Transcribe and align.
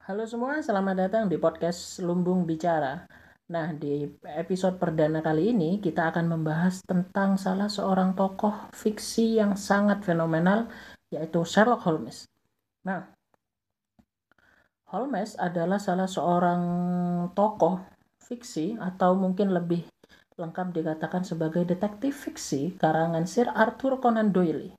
Halo 0.00 0.24
semua, 0.24 0.56
selamat 0.64 0.96
datang 0.96 1.24
di 1.28 1.36
podcast 1.36 2.00
Lumbung 2.00 2.48
Bicara. 2.48 3.04
Nah, 3.52 3.76
di 3.76 4.08
episode 4.32 4.80
perdana 4.80 5.20
kali 5.20 5.52
ini 5.52 5.76
kita 5.76 6.08
akan 6.08 6.24
membahas 6.24 6.80
tentang 6.88 7.36
salah 7.36 7.68
seorang 7.68 8.16
tokoh 8.16 8.72
fiksi 8.72 9.36
yang 9.36 9.60
sangat 9.60 10.00
fenomenal, 10.00 10.72
yaitu 11.12 11.44
Sherlock 11.44 11.84
Holmes. 11.84 12.24
Nah, 12.80 13.12
Holmes 14.88 15.36
adalah 15.36 15.76
salah 15.76 16.08
seorang 16.08 16.62
tokoh 17.36 17.84
fiksi 18.24 18.80
atau 18.80 19.12
mungkin 19.12 19.52
lebih 19.52 19.84
lengkap 20.40 20.80
dikatakan 20.80 21.28
sebagai 21.28 21.68
detektif 21.68 22.24
fiksi 22.24 22.72
karangan 22.80 23.28
Sir 23.28 23.52
Arthur 23.52 24.00
Conan 24.00 24.32
Doyle. 24.32 24.72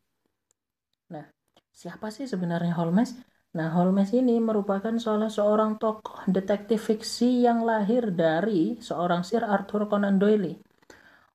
Nah, 1.13 1.29
siapa 1.69 2.09
sih 2.09 2.25
sebenarnya 2.25 2.73
Holmes? 2.73 3.13
Nah, 3.51 3.67
Holmes 3.75 4.15
ini 4.15 4.39
merupakan 4.39 4.95
salah 4.95 5.27
seorang 5.27 5.75
tokoh 5.75 6.23
detektif 6.23 6.87
fiksi 6.87 7.43
yang 7.43 7.67
lahir 7.67 8.07
dari 8.15 8.79
seorang 8.79 9.27
Sir 9.27 9.43
Arthur 9.43 9.91
Conan 9.91 10.15
Doyle. 10.15 10.55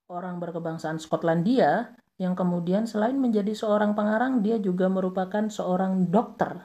Orang 0.08 0.40
berkebangsaan 0.40 0.96
Skotlandia 0.96 1.92
yang 2.16 2.32
kemudian 2.32 2.88
selain 2.88 3.20
menjadi 3.20 3.52
seorang 3.52 3.92
pengarang, 3.92 4.40
dia 4.40 4.56
juga 4.56 4.88
merupakan 4.88 5.44
seorang 5.52 6.08
dokter. 6.08 6.64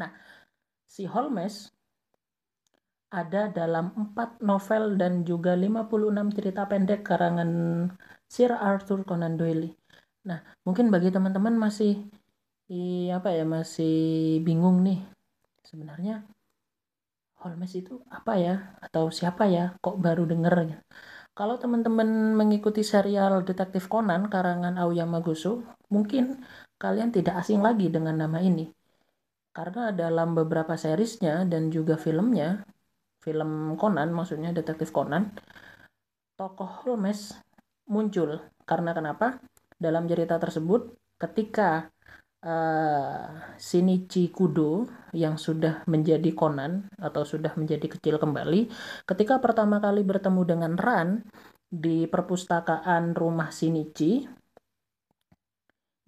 Nah, 0.00 0.10
si 0.88 1.04
Holmes 1.04 1.68
ada 3.12 3.52
dalam 3.52 3.92
empat 3.92 4.40
novel 4.40 4.96
dan 4.96 5.28
juga 5.28 5.52
56 5.52 6.32
cerita 6.32 6.64
pendek 6.64 7.04
karangan 7.04 7.50
Sir 8.24 8.56
Arthur 8.56 9.04
Conan 9.04 9.36
Doyle. 9.36 9.76
Nah, 10.24 10.40
mungkin 10.64 10.88
bagi 10.88 11.12
teman-teman 11.12 11.58
masih 11.58 12.00
i, 12.70 13.10
apa 13.16 13.28
ya 13.36 13.44
masih 13.56 13.94
bingung 14.46 14.76
nih. 14.86 14.98
Sebenarnya 15.68 16.24
Holmes 17.40 17.72
itu 17.80 17.92
apa 18.12 18.32
ya? 18.36 18.54
Atau 18.84 19.04
siapa 19.18 19.44
ya? 19.48 19.74
Kok 19.82 19.96
baru 20.04 20.24
denger 20.30 20.54
kalau 21.40 21.56
teman-teman 21.56 22.36
mengikuti 22.36 22.84
serial 22.84 23.46
detektif 23.48 23.88
Conan 23.88 24.28
karangan 24.28 24.76
Aoyama 24.76 25.24
Gusu 25.24 25.64
mungkin 25.88 26.44
kalian 26.76 27.14
tidak 27.16 27.40
asing 27.40 27.64
lagi 27.64 27.88
dengan 27.88 28.18
nama 28.20 28.44
ini. 28.44 28.68
Karena 29.56 29.88
dalam 29.94 30.36
beberapa 30.36 30.76
seriesnya 30.76 31.48
dan 31.48 31.72
juga 31.72 31.96
filmnya 31.96 32.60
film 33.24 33.80
Conan 33.80 34.12
maksudnya 34.12 34.52
detektif 34.52 34.92
Conan 34.92 35.32
tokoh 36.36 36.84
Holmes 36.84 37.40
muncul. 37.88 38.44
Karena 38.68 38.92
kenapa? 38.92 39.40
Dalam 39.80 40.04
cerita 40.04 40.36
tersebut 40.36 40.92
ketika 41.16 41.88
uh, 42.44 43.54
Shinichi 43.56 44.32
Kudo 44.32 44.88
yang 45.12 45.36
sudah 45.36 45.84
menjadi 45.88 46.32
Conan 46.32 46.88
atau 46.96 47.22
sudah 47.26 47.52
menjadi 47.56 47.86
kecil 47.90 48.16
kembali 48.16 48.70
ketika 49.04 49.42
pertama 49.42 49.78
kali 49.82 50.04
bertemu 50.06 50.42
dengan 50.46 50.72
Ran 50.76 51.24
di 51.70 52.06
perpustakaan 52.08 53.14
rumah 53.14 53.52
Shinichi 53.52 54.26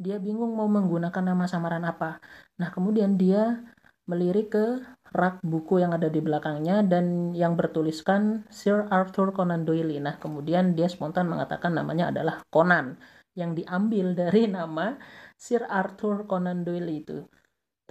dia 0.02 0.18
bingung 0.18 0.58
mau 0.58 0.66
menggunakan 0.66 1.22
nama 1.22 1.44
samaran 1.46 1.84
apa 1.86 2.18
nah 2.58 2.68
kemudian 2.72 3.14
dia 3.14 3.62
melirik 4.10 4.50
ke 4.50 4.66
rak 5.12 5.44
buku 5.44 5.78
yang 5.84 5.94
ada 5.94 6.08
di 6.08 6.18
belakangnya 6.18 6.82
dan 6.82 7.36
yang 7.36 7.54
bertuliskan 7.54 8.48
Sir 8.48 8.88
Arthur 8.90 9.30
Conan 9.30 9.62
Doyle. 9.62 10.00
Nah, 10.02 10.16
kemudian 10.18 10.74
dia 10.74 10.88
spontan 10.88 11.28
mengatakan 11.30 11.76
namanya 11.76 12.10
adalah 12.10 12.42
Conan 12.50 12.98
yang 13.36 13.56
diambil 13.56 14.16
dari 14.16 14.48
nama 14.56 14.96
Sir 15.42 15.66
Arthur 15.66 16.22
Conan 16.30 16.62
Doyle 16.62 17.02
itu 17.02 17.18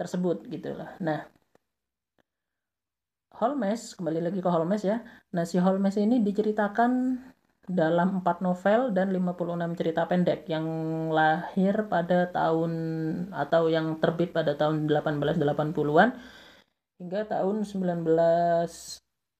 tersebut 0.00 0.48
gitu 0.48 0.72
loh. 0.72 0.88
Nah, 1.04 1.20
Holmes 3.36 3.92
kembali 3.92 4.24
lagi 4.24 4.40
ke 4.40 4.48
Holmes 4.48 4.80
ya. 4.80 5.04
Nah, 5.36 5.44
si 5.44 5.60
Holmes 5.60 6.00
ini 6.00 6.24
diceritakan 6.24 7.20
dalam 7.68 8.24
4 8.24 8.40
novel 8.40 8.96
dan 8.96 9.12
56 9.12 9.78
cerita 9.78 10.08
pendek 10.08 10.48
yang 10.48 10.66
lahir 11.12 11.86
pada 11.92 12.32
tahun 12.32 12.72
atau 13.30 13.68
yang 13.68 14.00
terbit 14.00 14.32
pada 14.32 14.56
tahun 14.56 14.88
1880-an 14.88 16.08
hingga 16.98 17.20
tahun 17.28 17.56
19 17.68 18.02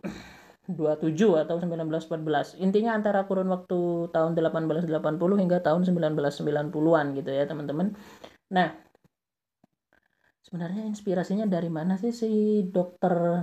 27 0.71 1.43
atau 1.43 1.59
1914. 1.59 2.62
Intinya 2.62 2.95
antara 2.95 3.27
kurun 3.27 3.50
waktu 3.50 4.11
tahun 4.15 4.39
1880 4.39 5.43
hingga 5.43 5.59
tahun 5.59 5.83
1990-an 5.83 7.06
gitu 7.19 7.31
ya, 7.34 7.45
teman-teman. 7.50 7.99
Nah, 8.55 8.71
sebenarnya 10.47 10.87
inspirasinya 10.87 11.50
dari 11.50 11.67
mana 11.67 11.99
sih 11.99 12.15
si 12.15 12.62
dokter 12.71 13.43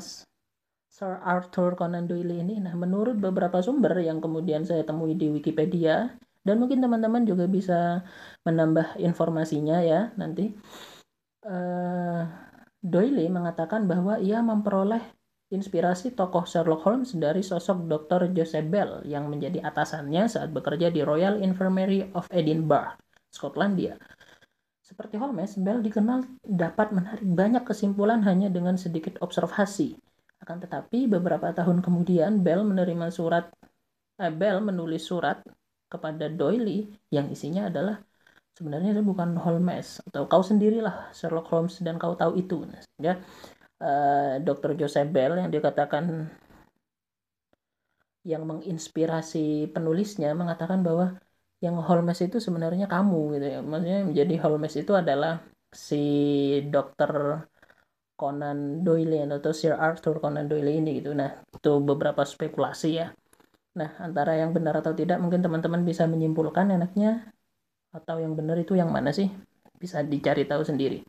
Sir 0.87 1.19
Arthur 1.19 1.75
Conan 1.75 2.07
Doyle 2.07 2.39
ini? 2.39 2.55
Nah, 2.63 2.73
menurut 2.79 3.19
beberapa 3.19 3.59
sumber 3.59 3.99
yang 3.99 4.23
kemudian 4.23 4.63
saya 4.63 4.87
temui 4.87 5.19
di 5.19 5.27
Wikipedia 5.27 6.15
dan 6.47 6.55
mungkin 6.55 6.79
teman-teman 6.79 7.27
juga 7.27 7.45
bisa 7.45 8.01
menambah 8.47 8.95
informasinya 8.97 9.83
ya 9.83 10.15
nanti. 10.15 10.55
Uh, 11.43 12.23
Doyle 12.79 13.27
mengatakan 13.27 13.91
bahwa 13.91 14.23
ia 14.23 14.39
memperoleh 14.39 15.18
inspirasi 15.49 16.13
tokoh 16.13 16.45
Sherlock 16.45 16.85
Holmes 16.85 17.17
dari 17.17 17.41
sosok 17.41 17.89
Dr. 17.89 18.29
Joseph 18.37 18.69
Bell 18.69 19.01
yang 19.05 19.25
menjadi 19.29 19.65
atasannya 19.65 20.29
saat 20.29 20.53
bekerja 20.53 20.93
di 20.93 21.01
Royal 21.01 21.41
Infirmary 21.41 22.13
of 22.13 22.29
Edinburgh, 22.29 22.93
Skotlandia. 23.33 23.97
Seperti 24.85 25.21
Holmes, 25.21 25.57
Bell 25.57 25.81
dikenal 25.85 26.41
dapat 26.41 26.93
menarik 26.93 27.25
banyak 27.25 27.65
kesimpulan 27.65 28.25
hanya 28.25 28.49
dengan 28.49 28.77
sedikit 28.77 29.21
observasi. 29.21 29.97
Akan 30.41 30.61
tetapi 30.61 31.05
beberapa 31.09 31.53
tahun 31.53 31.81
kemudian 31.81 32.41
Bell 32.41 32.65
menerima 32.65 33.09
surat 33.13 33.49
eh, 34.17 34.33
Bell 34.33 34.61
menulis 34.61 35.05
surat 35.05 35.41
kepada 35.89 36.29
Doyle 36.29 36.89
yang 37.09 37.29
isinya 37.33 37.69
adalah 37.69 37.97
sebenarnya 38.53 38.97
itu 38.97 39.03
bukan 39.05 39.33
Holmes 39.41 40.01
atau 40.09 40.29
kau 40.29 40.45
sendirilah 40.45 41.09
Sherlock 41.13 41.49
Holmes 41.49 41.81
dan 41.81 41.97
kau 41.97 42.13
tahu 42.13 42.37
itu. 42.37 42.65
Sehingga 42.97 43.17
uh, 43.81 43.87
eh, 43.87 44.43
Dr. 44.43 44.75
Joseph 44.79 45.09
Bell 45.11 45.39
yang 45.39 45.51
dikatakan 45.51 46.27
yang 48.27 48.43
menginspirasi 48.45 49.71
penulisnya 49.71 50.35
mengatakan 50.35 50.83
bahwa 50.83 51.17
yang 51.59 51.75
Holmes 51.79 52.19
itu 52.23 52.37
sebenarnya 52.39 52.87
kamu 52.87 53.19
gitu 53.35 53.45
ya. 53.47 53.59
Maksudnya 53.63 53.99
menjadi 54.07 54.35
Holmes 54.43 54.73
itu 54.79 54.91
adalah 54.95 55.43
si 55.71 56.03
dokter 56.67 57.43
Conan 58.19 58.83
Doyle 58.83 59.23
atau 59.27 59.51
Sir 59.55 59.75
Arthur 59.75 60.19
Conan 60.19 60.47
Doyle 60.51 60.71
ini 60.79 60.99
gitu. 60.99 61.15
Nah 61.15 61.39
itu 61.55 61.71
beberapa 61.79 62.23
spekulasi 62.23 62.89
ya. 62.99 63.07
Nah 63.79 63.95
antara 63.99 64.35
yang 64.35 64.51
benar 64.51 64.79
atau 64.83 64.91
tidak 64.91 65.17
mungkin 65.23 65.39
teman-teman 65.39 65.81
bisa 65.87 66.03
menyimpulkan 66.07 66.67
enaknya 66.75 67.31
atau 67.95 68.19
yang 68.19 68.35
benar 68.35 68.59
itu 68.59 68.75
yang 68.75 68.91
mana 68.91 69.15
sih? 69.15 69.31
Bisa 69.79 70.03
dicari 70.03 70.43
tahu 70.43 70.63
sendiri. 70.67 70.99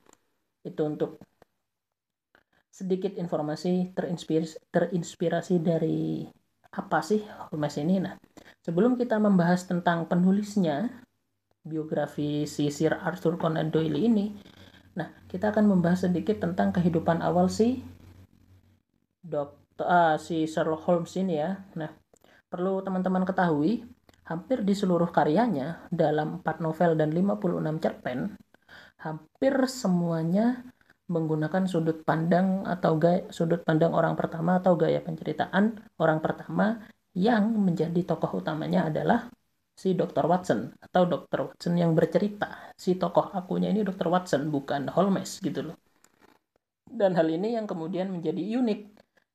Itu 0.62 0.86
untuk 0.86 1.18
sedikit 2.70 3.18
informasi 3.18 3.92
terinspirasi, 3.92 4.70
terinspirasi 4.70 5.54
dari 5.58 6.24
apa 6.70 7.02
sih 7.02 7.20
Holmes 7.50 7.76
ini. 7.82 7.98
Nah, 7.98 8.14
sebelum 8.62 8.94
kita 8.94 9.18
membahas 9.18 9.66
tentang 9.66 10.06
penulisnya, 10.06 11.02
biografi 11.66 12.46
si 12.46 12.70
Sir 12.70 12.94
Arthur 12.94 13.36
Conan 13.36 13.68
Doyle 13.68 13.98
ini, 14.00 14.32
nah 14.94 15.10
kita 15.26 15.50
akan 15.50 15.66
membahas 15.66 16.08
sedikit 16.08 16.40
tentang 16.40 16.72
kehidupan 16.72 17.20
awal 17.20 17.50
si 17.50 17.82
dokter 19.20 19.60
ah, 19.84 20.16
si 20.16 20.46
Sherlock 20.46 20.86
Holmes 20.86 21.12
ini 21.18 21.36
ya. 21.36 21.58
Nah, 21.76 21.90
perlu 22.48 22.80
teman-teman 22.80 23.26
ketahui, 23.26 23.84
hampir 24.24 24.62
di 24.62 24.72
seluruh 24.72 25.10
karyanya 25.10 25.90
dalam 25.90 26.40
4 26.40 26.64
novel 26.64 26.94
dan 26.94 27.10
56 27.12 27.82
cerpen, 27.82 28.18
hampir 29.02 29.54
semuanya 29.66 30.62
menggunakan 31.10 31.66
sudut 31.66 32.06
pandang 32.06 32.62
atau 32.62 32.94
gaya, 32.94 33.26
sudut 33.34 33.66
pandang 33.66 33.90
orang 33.90 34.14
pertama 34.14 34.62
atau 34.62 34.78
gaya 34.78 35.02
penceritaan 35.02 35.82
orang 35.98 36.22
pertama 36.22 36.86
yang 37.18 37.50
menjadi 37.58 38.06
tokoh 38.06 38.38
utamanya 38.38 38.86
adalah 38.86 39.26
si 39.74 39.98
Dr. 39.98 40.30
Watson 40.30 40.70
atau 40.78 41.10
Dr. 41.10 41.50
Watson 41.50 41.74
yang 41.74 41.98
bercerita. 41.98 42.70
Si 42.78 42.94
tokoh 42.94 43.34
akunya 43.34 43.74
ini 43.74 43.82
Dr. 43.82 44.06
Watson 44.06 44.46
bukan 44.54 44.86
Holmes 44.94 45.42
gitu 45.42 45.72
loh. 45.72 45.76
Dan 46.86 47.18
hal 47.18 47.26
ini 47.26 47.58
yang 47.58 47.66
kemudian 47.66 48.14
menjadi 48.14 48.38
unik. 48.38 48.80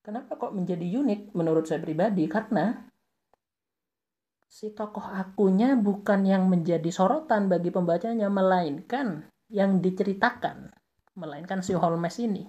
Kenapa 0.05 0.39
kok 0.39 0.55
menjadi 0.55 0.85
unik 0.85 1.35
menurut 1.35 1.67
saya 1.67 1.83
pribadi? 1.83 2.29
Karena 2.31 2.71
si 4.47 4.71
tokoh 4.71 5.03
akunya 5.03 5.75
bukan 5.75 6.23
yang 6.23 6.47
menjadi 6.47 6.87
sorotan 6.87 7.51
bagi 7.51 7.73
pembacanya 7.73 8.31
melainkan 8.31 9.27
yang 9.51 9.83
diceritakan 9.83 10.71
melainkan 11.15 11.63
si 11.63 11.75
Holmes 11.75 12.15
ini 12.19 12.43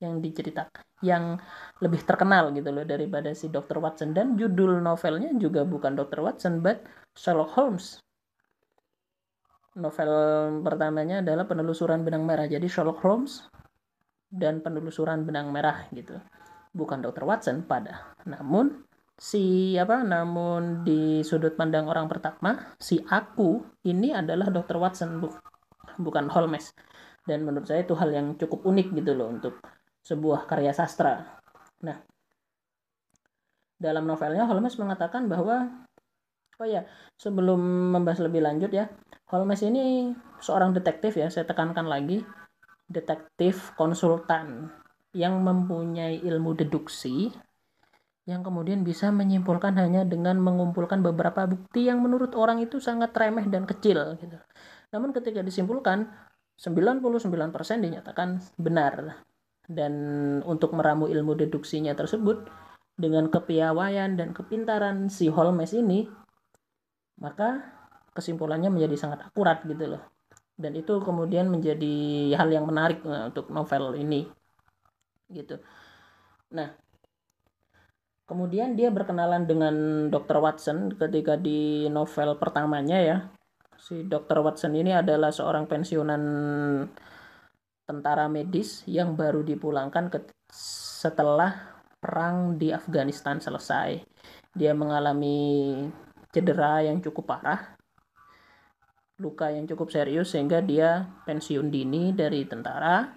yang 0.00 0.24
diceritakan 0.24 0.80
yang 1.04 1.36
lebih 1.84 2.00
terkenal 2.08 2.52
gitu 2.56 2.72
loh 2.72 2.88
daripada 2.88 3.36
si 3.36 3.52
Dr. 3.52 3.80
Watson 3.80 4.16
dan 4.16 4.36
judul 4.36 4.80
novelnya 4.80 5.28
juga 5.36 5.64
bukan 5.64 5.92
Dr. 5.96 6.24
Watson 6.24 6.64
but 6.64 6.80
Sherlock 7.12 7.52
Holmes 7.52 8.00
novel 9.76 10.12
pertamanya 10.64 11.20
adalah 11.20 11.44
penelusuran 11.44 12.00
benang 12.02 12.24
merah 12.24 12.48
jadi 12.48 12.64
Sherlock 12.64 13.00
Holmes 13.04 13.44
dan 14.32 14.64
penelusuran 14.64 15.28
benang 15.28 15.52
merah 15.52 15.84
gitu 15.92 16.16
bukan 16.72 17.04
dokter 17.04 17.26
Watson 17.26 17.66
pada 17.68 18.16
namun 18.24 18.88
si 19.20 19.76
apa 19.76 20.00
namun 20.00 20.80
di 20.80 21.20
sudut 21.20 21.52
pandang 21.52 21.84
orang 21.90 22.08
pertama 22.08 22.72
si 22.80 22.96
aku 23.04 23.60
ini 23.84 24.16
adalah 24.16 24.48
dokter 24.48 24.80
Watson 24.80 25.20
bu, 25.20 25.28
bukan 26.00 26.30
Holmes 26.32 26.72
dan 27.24 27.44
menurut 27.44 27.68
saya 27.68 27.84
itu 27.84 27.96
hal 27.96 28.10
yang 28.12 28.36
cukup 28.36 28.64
unik 28.64 28.96
gitu 28.96 29.12
loh 29.16 29.32
untuk 29.32 29.60
sebuah 30.04 30.48
karya 30.48 30.72
sastra 30.72 31.40
nah 31.80 32.00
dalam 33.80 34.04
novelnya 34.04 34.44
Holmes 34.44 34.76
mengatakan 34.76 35.28
bahwa 35.28 35.88
oh 36.60 36.68
ya 36.68 36.84
sebelum 37.16 37.92
membahas 37.96 38.20
lebih 38.20 38.44
lanjut 38.44 38.72
ya 38.72 38.92
Holmes 39.32 39.64
ini 39.64 40.12
seorang 40.44 40.76
detektif 40.76 41.16
ya 41.16 41.32
saya 41.32 41.48
tekankan 41.48 41.88
lagi 41.88 42.20
detektif 42.90 43.72
konsultan 43.78 44.68
yang 45.16 45.40
mempunyai 45.40 46.20
ilmu 46.22 46.54
deduksi 46.54 47.32
yang 48.28 48.46
kemudian 48.46 48.86
bisa 48.86 49.10
menyimpulkan 49.10 49.74
hanya 49.80 50.06
dengan 50.06 50.38
mengumpulkan 50.38 51.02
beberapa 51.02 51.50
bukti 51.50 51.90
yang 51.90 51.98
menurut 51.98 52.36
orang 52.38 52.62
itu 52.62 52.78
sangat 52.78 53.10
remeh 53.16 53.48
dan 53.50 53.66
kecil 53.66 54.14
gitu. 54.22 54.38
Namun 54.94 55.10
ketika 55.10 55.42
disimpulkan 55.42 56.06
99% 56.60 57.80
dinyatakan 57.80 58.36
benar. 58.60 59.24
Dan 59.64 59.94
untuk 60.44 60.76
meramu 60.76 61.08
ilmu 61.08 61.38
deduksinya 61.38 61.94
tersebut 61.96 62.44
dengan 62.98 63.32
kepiawaian 63.32 64.18
dan 64.18 64.36
kepintaran 64.36 65.08
si 65.08 65.32
Holmes 65.32 65.72
ini 65.72 66.04
maka 67.20 67.64
kesimpulannya 68.12 68.68
menjadi 68.68 68.96
sangat 68.98 69.24
akurat 69.24 69.64
gitu 69.64 69.96
loh. 69.96 70.02
Dan 70.60 70.76
itu 70.76 71.00
kemudian 71.00 71.48
menjadi 71.48 71.94
hal 72.36 72.52
yang 72.52 72.68
menarik 72.68 73.00
eh, 73.08 73.32
untuk 73.32 73.48
novel 73.48 73.96
ini 73.96 74.28
gitu. 75.32 75.56
Nah, 76.52 76.68
Kemudian 78.30 78.78
dia 78.78 78.94
berkenalan 78.94 79.42
dengan 79.42 80.06
Dr. 80.06 80.38
Watson 80.38 80.94
ketika 80.94 81.34
di 81.34 81.90
novel 81.90 82.38
pertamanya 82.38 83.02
ya. 83.02 83.16
Si 83.90 84.06
Dr. 84.06 84.38
Watson 84.46 84.78
ini 84.78 84.94
adalah 84.94 85.34
seorang 85.34 85.66
pensiunan 85.66 86.22
tentara 87.82 88.30
medis 88.30 88.86
yang 88.86 89.18
baru 89.18 89.42
dipulangkan 89.42 90.14
ke 90.14 90.30
setelah 90.54 91.82
perang 91.98 92.54
di 92.54 92.70
Afghanistan 92.70 93.42
selesai. 93.42 93.98
Dia 94.54 94.78
mengalami 94.78 95.74
cedera 96.30 96.86
yang 96.86 97.02
cukup 97.02 97.34
parah, 97.34 97.74
luka 99.18 99.50
yang 99.50 99.66
cukup 99.66 99.90
serius 99.90 100.38
sehingga 100.38 100.62
dia 100.62 101.10
pensiun 101.26 101.66
dini 101.66 102.14
dari 102.14 102.46
tentara 102.46 103.10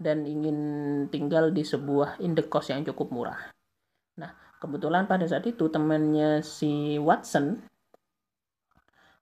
dan 0.00 0.24
ingin 0.24 0.58
tinggal 1.12 1.52
di 1.52 1.60
sebuah 1.60 2.24
indekos 2.24 2.72
yang 2.72 2.88
cukup 2.88 3.12
murah. 3.12 3.52
Nah, 4.16 4.32
kebetulan 4.64 5.04
pada 5.04 5.28
saat 5.28 5.44
itu 5.44 5.68
temannya 5.68 6.40
si 6.40 6.96
Watson 6.96 7.75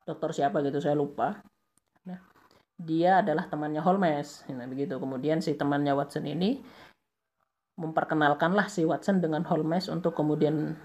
dokter 0.04 0.30
siapa 0.32 0.60
gitu 0.60 0.78
saya 0.78 0.94
lupa. 0.94 1.40
Nah 2.04 2.20
dia 2.76 3.24
adalah 3.24 3.48
temannya 3.48 3.80
Holmes. 3.80 4.44
Nah 4.52 4.68
begitu. 4.68 5.00
Kemudian 5.00 5.40
si 5.40 5.56
temannya 5.56 5.96
Watson 5.96 6.28
ini 6.28 6.60
memperkenalkanlah 7.74 8.70
si 8.70 8.86
Watson 8.86 9.18
dengan 9.18 9.42
Holmes 9.48 9.90
untuk 9.90 10.14
kemudian 10.14 10.78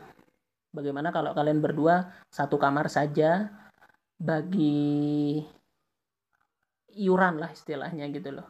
bagaimana 0.73 1.13
kalau 1.13 1.37
kalian 1.37 1.61
berdua 1.61 2.09
satu 2.33 2.57
kamar 2.57 2.89
saja 2.89 3.53
bagi 4.17 5.37
iuran 6.97 7.37
lah 7.37 7.53
istilahnya 7.53 8.09
gitu 8.09 8.41
loh. 8.41 8.49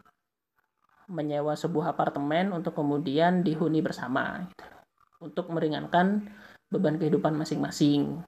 Menyewa 1.09 1.57
sebuah 1.57 1.97
apartemen 1.97 2.53
untuk 2.53 2.77
kemudian 2.77 3.41
dihuni 3.41 3.81
bersama 3.81 4.45
gitu 4.45 4.63
loh. 4.69 4.81
Untuk 5.19 5.51
meringankan 5.51 6.31
beban 6.71 6.95
kehidupan 6.95 7.35
masing-masing. 7.35 8.23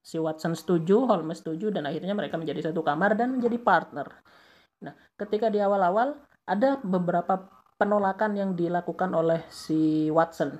Si 0.00 0.16
Watson 0.16 0.56
setuju, 0.56 1.04
Holmes 1.04 1.44
setuju, 1.44 1.68
dan 1.70 1.84
akhirnya 1.84 2.16
mereka 2.16 2.40
menjadi 2.40 2.72
satu 2.72 2.80
kamar 2.80 3.14
dan 3.14 3.36
menjadi 3.36 3.60
partner. 3.60 4.08
Nah, 4.80 4.96
ketika 5.20 5.52
di 5.52 5.60
awal-awal 5.60 6.16
ada 6.48 6.80
beberapa 6.80 7.46
penolakan 7.76 8.36
yang 8.36 8.50
dilakukan 8.56 9.12
oleh 9.16 9.44
si 9.48 10.08
Watson. 10.12 10.56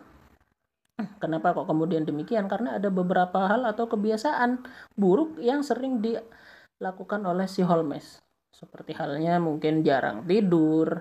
Kenapa 1.21 1.57
kok 1.57 1.69
kemudian 1.69 2.05
demikian? 2.05 2.49
Karena 2.49 2.77
ada 2.77 2.93
beberapa 2.93 3.49
hal 3.49 3.65
atau 3.65 3.89
kebiasaan 3.89 4.61
buruk 4.97 5.41
yang 5.41 5.65
sering 5.65 6.05
dilakukan 6.05 7.25
oleh 7.25 7.49
si 7.49 7.65
Holmes. 7.65 8.21
Seperti 8.53 8.93
halnya 8.93 9.41
mungkin 9.41 9.81
jarang 9.81 10.29
tidur, 10.29 11.01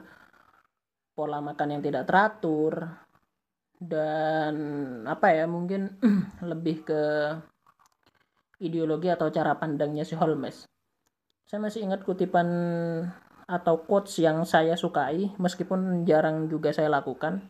pola 1.11 1.43
makan 1.43 1.75
yang 1.75 1.81
tidak 1.83 2.07
teratur, 2.07 2.87
dan 3.79 4.55
apa 5.07 5.35
ya 5.35 5.47
mungkin 5.47 5.99
lebih 6.51 6.87
ke 6.87 7.03
ideologi 8.59 9.07
atau 9.07 9.31
cara 9.31 9.55
pandangnya 9.55 10.03
si 10.03 10.13
Holmes. 10.19 10.67
Saya 11.49 11.59
masih 11.63 11.87
ingat 11.87 12.05
kutipan 12.05 12.47
atau 13.49 13.81
quotes 13.81 14.21
yang 14.21 14.45
saya 14.45 14.77
sukai 14.77 15.33
meskipun 15.41 16.05
jarang 16.05 16.45
juga 16.45 16.69
saya 16.69 16.93
lakukan. 16.93 17.49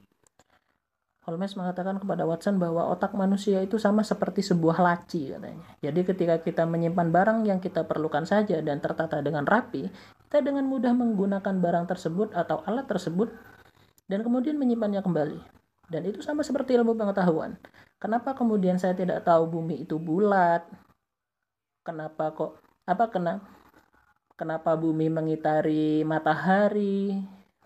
Holmes 1.27 1.53
mengatakan 1.53 2.00
kepada 2.01 2.25
Watson 2.25 2.57
bahwa 2.57 2.89
otak 2.89 3.13
manusia 3.13 3.61
itu 3.61 3.77
sama 3.77 4.01
seperti 4.01 4.41
sebuah 4.41 4.81
laci 4.81 5.29
katanya. 5.29 5.67
Jadi 5.83 6.01
ketika 6.07 6.35
kita 6.41 6.63
menyimpan 6.65 7.12
barang 7.12 7.39
yang 7.45 7.59
kita 7.62 7.85
perlukan 7.85 8.25
saja 8.25 8.63
dan 8.63 8.81
tertata 8.81 9.21
dengan 9.21 9.45
rapi, 9.45 9.85
kita 10.25 10.41
dengan 10.41 10.65
mudah 10.65 10.95
menggunakan 10.95 11.53
barang 11.59 11.85
tersebut 11.85 12.33
atau 12.33 12.65
alat 12.65 12.89
tersebut 12.89 13.29
dan 14.09 14.25
kemudian 14.25 14.57
menyimpannya 14.57 15.05
kembali. 15.05 15.39
Dan 15.89 16.05
itu 16.09 16.25
sama 16.25 16.41
seperti 16.41 16.77
ilmu 16.79 16.97
pengetahuan. 16.97 17.62
Kenapa 18.01 18.33
kemudian 18.33 18.81
saya 18.81 18.95
tidak 18.97 19.21
tahu 19.27 19.59
bumi 19.59 19.85
itu 19.85 20.01
bulat? 20.01 20.65
Kenapa 21.89 22.30
kok 22.38 22.62
apa 22.86 23.09
kena 23.09 23.41
kenapa 24.38 24.77
bumi 24.77 25.09
mengitari 25.09 26.06
matahari? 26.06 27.18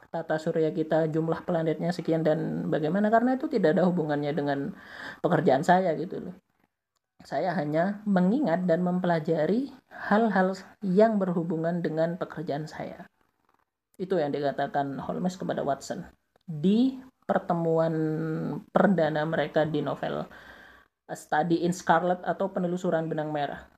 Tata 0.08 0.40
surya 0.40 0.72
kita 0.72 1.12
jumlah 1.12 1.44
planetnya 1.44 1.92
sekian 1.92 2.24
dan 2.24 2.72
bagaimana 2.72 3.12
karena 3.12 3.36
itu 3.36 3.52
tidak 3.52 3.76
ada 3.76 3.84
hubungannya 3.84 4.32
dengan 4.32 4.72
pekerjaan 5.20 5.68
saya 5.68 5.92
gitu 6.00 6.24
loh. 6.24 6.36
Saya 7.20 7.52
hanya 7.52 8.00
mengingat 8.08 8.64
dan 8.64 8.80
mempelajari 8.88 9.76
hal-hal 9.92 10.56
yang 10.80 11.20
berhubungan 11.20 11.84
dengan 11.84 12.16
pekerjaan 12.16 12.64
saya. 12.64 13.04
Itu 14.00 14.24
yang 14.24 14.32
dikatakan 14.32 15.04
Holmes 15.04 15.36
kepada 15.36 15.68
Watson. 15.68 16.08
Di 16.48 16.96
pertemuan 17.28 17.92
perdana 18.72 19.28
mereka 19.28 19.68
di 19.68 19.84
novel 19.84 20.24
A 21.12 21.16
Study 21.18 21.68
in 21.68 21.76
Scarlet 21.76 22.24
atau 22.24 22.48
Penelusuran 22.54 23.12
Benang 23.12 23.34
Merah 23.36 23.73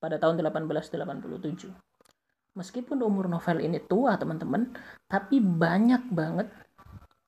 pada 0.00 0.20
tahun 0.20 0.40
1887. 0.40 1.72
Meskipun 2.56 2.98
umur 3.04 3.28
novel 3.28 3.60
ini 3.60 3.76
tua 3.84 4.16
teman-teman, 4.16 4.72
tapi 5.08 5.40
banyak 5.40 6.08
banget 6.08 6.48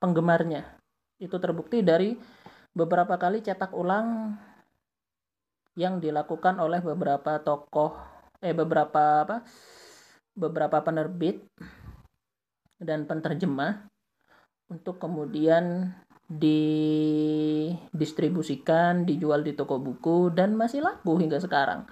penggemarnya. 0.00 0.64
Itu 1.20 1.37
terbukti 1.37 1.84
dari 1.84 2.16
beberapa 2.72 3.20
kali 3.20 3.44
cetak 3.44 3.76
ulang 3.76 4.38
yang 5.78 6.02
dilakukan 6.02 6.58
oleh 6.58 6.82
beberapa 6.82 7.38
tokoh 7.38 7.94
eh 8.38 8.54
beberapa 8.54 9.26
apa 9.26 9.42
beberapa 10.34 10.82
penerbit 10.82 11.46
dan 12.78 13.06
penterjemah 13.06 13.87
untuk 14.70 14.98
kemudian 15.02 15.94
didistribusikan, 16.28 19.08
dijual 19.08 19.40
di 19.42 19.56
toko 19.56 19.80
buku 19.80 20.28
dan 20.30 20.54
masih 20.54 20.82
laku 20.84 21.16
hingga 21.18 21.40
sekarang. 21.40 21.87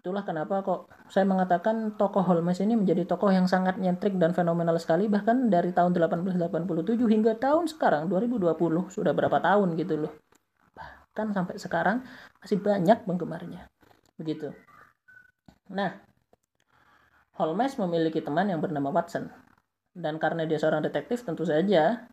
Itulah 0.00 0.24
kenapa 0.24 0.64
kok 0.64 0.88
saya 1.12 1.28
mengatakan 1.28 1.92
tokoh 2.00 2.24
Holmes 2.24 2.56
ini 2.64 2.72
menjadi 2.72 3.04
tokoh 3.04 3.28
yang 3.28 3.44
sangat 3.44 3.76
nyentrik 3.76 4.16
dan 4.16 4.32
fenomenal 4.32 4.80
sekali 4.80 5.12
bahkan 5.12 5.52
dari 5.52 5.76
tahun 5.76 5.92
1887 5.92 6.96
hingga 7.04 7.36
tahun 7.36 7.68
sekarang 7.68 8.08
2020 8.08 8.48
sudah 8.88 9.12
berapa 9.12 9.36
tahun 9.44 9.76
gitu 9.76 10.00
loh. 10.00 10.12
Bahkan 10.72 11.36
sampai 11.36 11.60
sekarang 11.60 12.00
masih 12.40 12.64
banyak 12.64 13.04
penggemarnya. 13.04 13.68
Begitu. 14.16 14.56
Nah, 15.68 16.00
Holmes 17.36 17.76
memiliki 17.76 18.24
teman 18.24 18.48
yang 18.48 18.64
bernama 18.64 18.88
Watson 18.88 19.28
dan 19.92 20.16
karena 20.16 20.48
dia 20.48 20.56
seorang 20.56 20.80
detektif 20.80 21.28
tentu 21.28 21.44
saja 21.44 22.08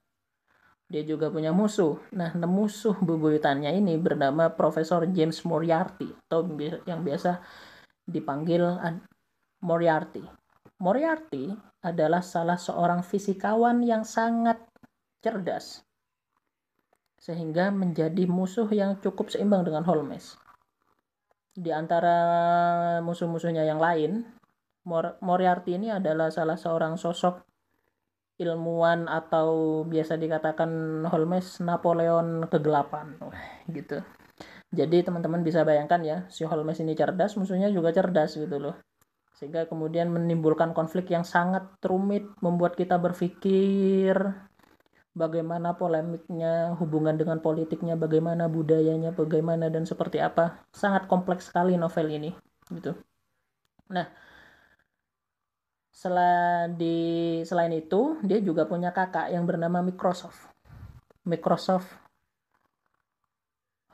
dia 0.87 1.03
juga 1.03 1.27
punya 1.27 1.51
musuh. 1.51 1.99
Nah, 2.15 2.31
musuh 2.47 2.95
bebuyutannya 2.99 3.75
ini 3.75 3.99
bernama 3.99 4.47
Profesor 4.55 5.03
James 5.11 5.43
Moriarty 5.43 6.07
atau 6.27 6.47
yang 6.87 7.03
biasa 7.03 7.43
dipanggil 8.07 8.79
Moriarty. 9.61 10.23
Moriarty 10.79 11.51
adalah 11.83 12.23
salah 12.23 12.57
seorang 12.57 13.03
fisikawan 13.03 13.83
yang 13.83 14.07
sangat 14.07 14.57
cerdas 15.21 15.83
sehingga 17.17 17.73
menjadi 17.73 18.23
musuh 18.29 18.69
yang 18.71 19.01
cukup 19.03 19.27
seimbang 19.27 19.67
dengan 19.67 19.83
Holmes. 19.83 20.39
Di 21.51 21.73
antara 21.73 22.15
musuh-musuhnya 23.03 23.65
yang 23.65 23.81
lain, 23.81 24.23
Moriarty 25.19 25.75
ini 25.75 25.91
adalah 25.91 26.31
salah 26.31 26.55
seorang 26.55 26.95
sosok 26.95 27.43
ilmuwan 28.37 29.09
atau 29.09 29.81
biasa 29.83 30.15
dikatakan 30.15 30.69
Holmes 31.09 31.57
Napoleon 31.57 32.45
kegelapan 32.45 33.17
gitu 33.65 33.97
jadi 34.77 35.01
teman-teman 35.01 35.41
bisa 35.41 35.65
bayangkan 35.65 36.01
ya 36.05 36.17
si 36.29 36.45
Holmes 36.45 36.77
ini 36.77 36.93
cerdas 36.93 37.33
musuhnya 37.33 37.73
juga 37.73 37.89
cerdas 37.89 38.37
gitu 38.37 38.61
loh. 38.61 38.77
Sehingga 39.33 39.65
kemudian 39.65 40.13
menimbulkan 40.13 40.73
konflik 40.77 41.09
yang 41.09 41.25
sangat 41.25 41.65
rumit 41.81 42.25
membuat 42.41 42.77
kita 42.77 43.01
berpikir 43.01 44.13
bagaimana 45.17 45.73
polemiknya 45.73 46.77
hubungan 46.77 47.17
dengan 47.17 47.41
politiknya 47.41 47.97
bagaimana 47.97 48.45
budayanya 48.45 49.17
bagaimana 49.17 49.73
dan 49.73 49.89
seperti 49.89 50.21
apa. 50.21 50.61
Sangat 50.69 51.09
kompleks 51.09 51.49
sekali 51.49 51.73
novel 51.73 52.07
ini 52.13 52.29
gitu. 52.69 52.93
Nah 53.89 54.05
selain 55.89 56.77
di 56.77 56.97
selain 57.41 57.73
itu 57.73 58.21
dia 58.21 58.37
juga 58.37 58.69
punya 58.69 58.93
kakak 58.93 59.33
yang 59.33 59.49
bernama 59.49 59.81
Microsoft. 59.81 60.53
Microsoft 61.25 62.06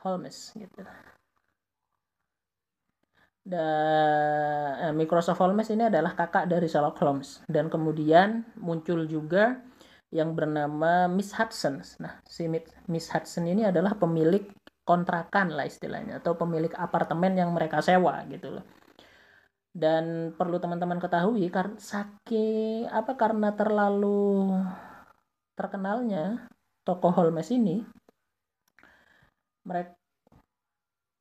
Holmes 0.04 0.52
gitu. 0.54 0.84
Dan 3.44 4.88
eh, 4.88 4.92
Microsoft 4.96 5.36
Holmes 5.36 5.68
ini 5.68 5.92
adalah 5.92 6.16
kakak 6.16 6.48
dari 6.48 6.64
Sherlock 6.64 6.96
Holmes. 7.00 7.44
Dan 7.44 7.68
kemudian 7.68 8.44
muncul 8.56 9.04
juga 9.04 9.60
yang 10.08 10.32
bernama 10.32 11.08
Miss 11.12 11.36
Hudson. 11.36 11.84
Nah, 12.00 12.24
si 12.24 12.48
Miss 12.88 13.12
Hudson 13.12 13.44
ini 13.44 13.68
adalah 13.68 13.98
pemilik 14.00 14.48
kontrakan 14.84 15.52
lah 15.52 15.68
istilahnya 15.68 16.20
atau 16.20 16.36
pemilik 16.36 16.72
apartemen 16.76 17.36
yang 17.36 17.52
mereka 17.52 17.84
sewa 17.84 18.24
gitu 18.32 18.60
loh. 18.60 18.64
Dan 19.74 20.32
perlu 20.38 20.56
teman-teman 20.62 21.02
ketahui 21.02 21.50
karena 21.50 21.76
saking 21.76 22.86
apa 22.88 23.12
karena 23.18 23.52
terlalu 23.58 24.54
terkenalnya 25.58 26.46
tokoh 26.86 27.10
Holmes 27.10 27.50
ini 27.50 27.82
mereka 29.64 29.96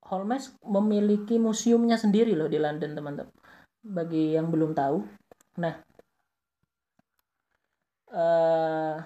Holmes 0.03 0.51
memiliki 0.67 1.39
museumnya 1.39 1.95
sendiri 1.95 2.35
loh 2.35 2.51
di 2.51 2.59
London 2.59 2.91
teman-teman. 2.91 3.33
Bagi 3.83 4.35
yang 4.35 4.51
belum 4.51 4.75
tahu. 4.75 4.99
Nah 5.63 5.73
uh, 8.13 8.97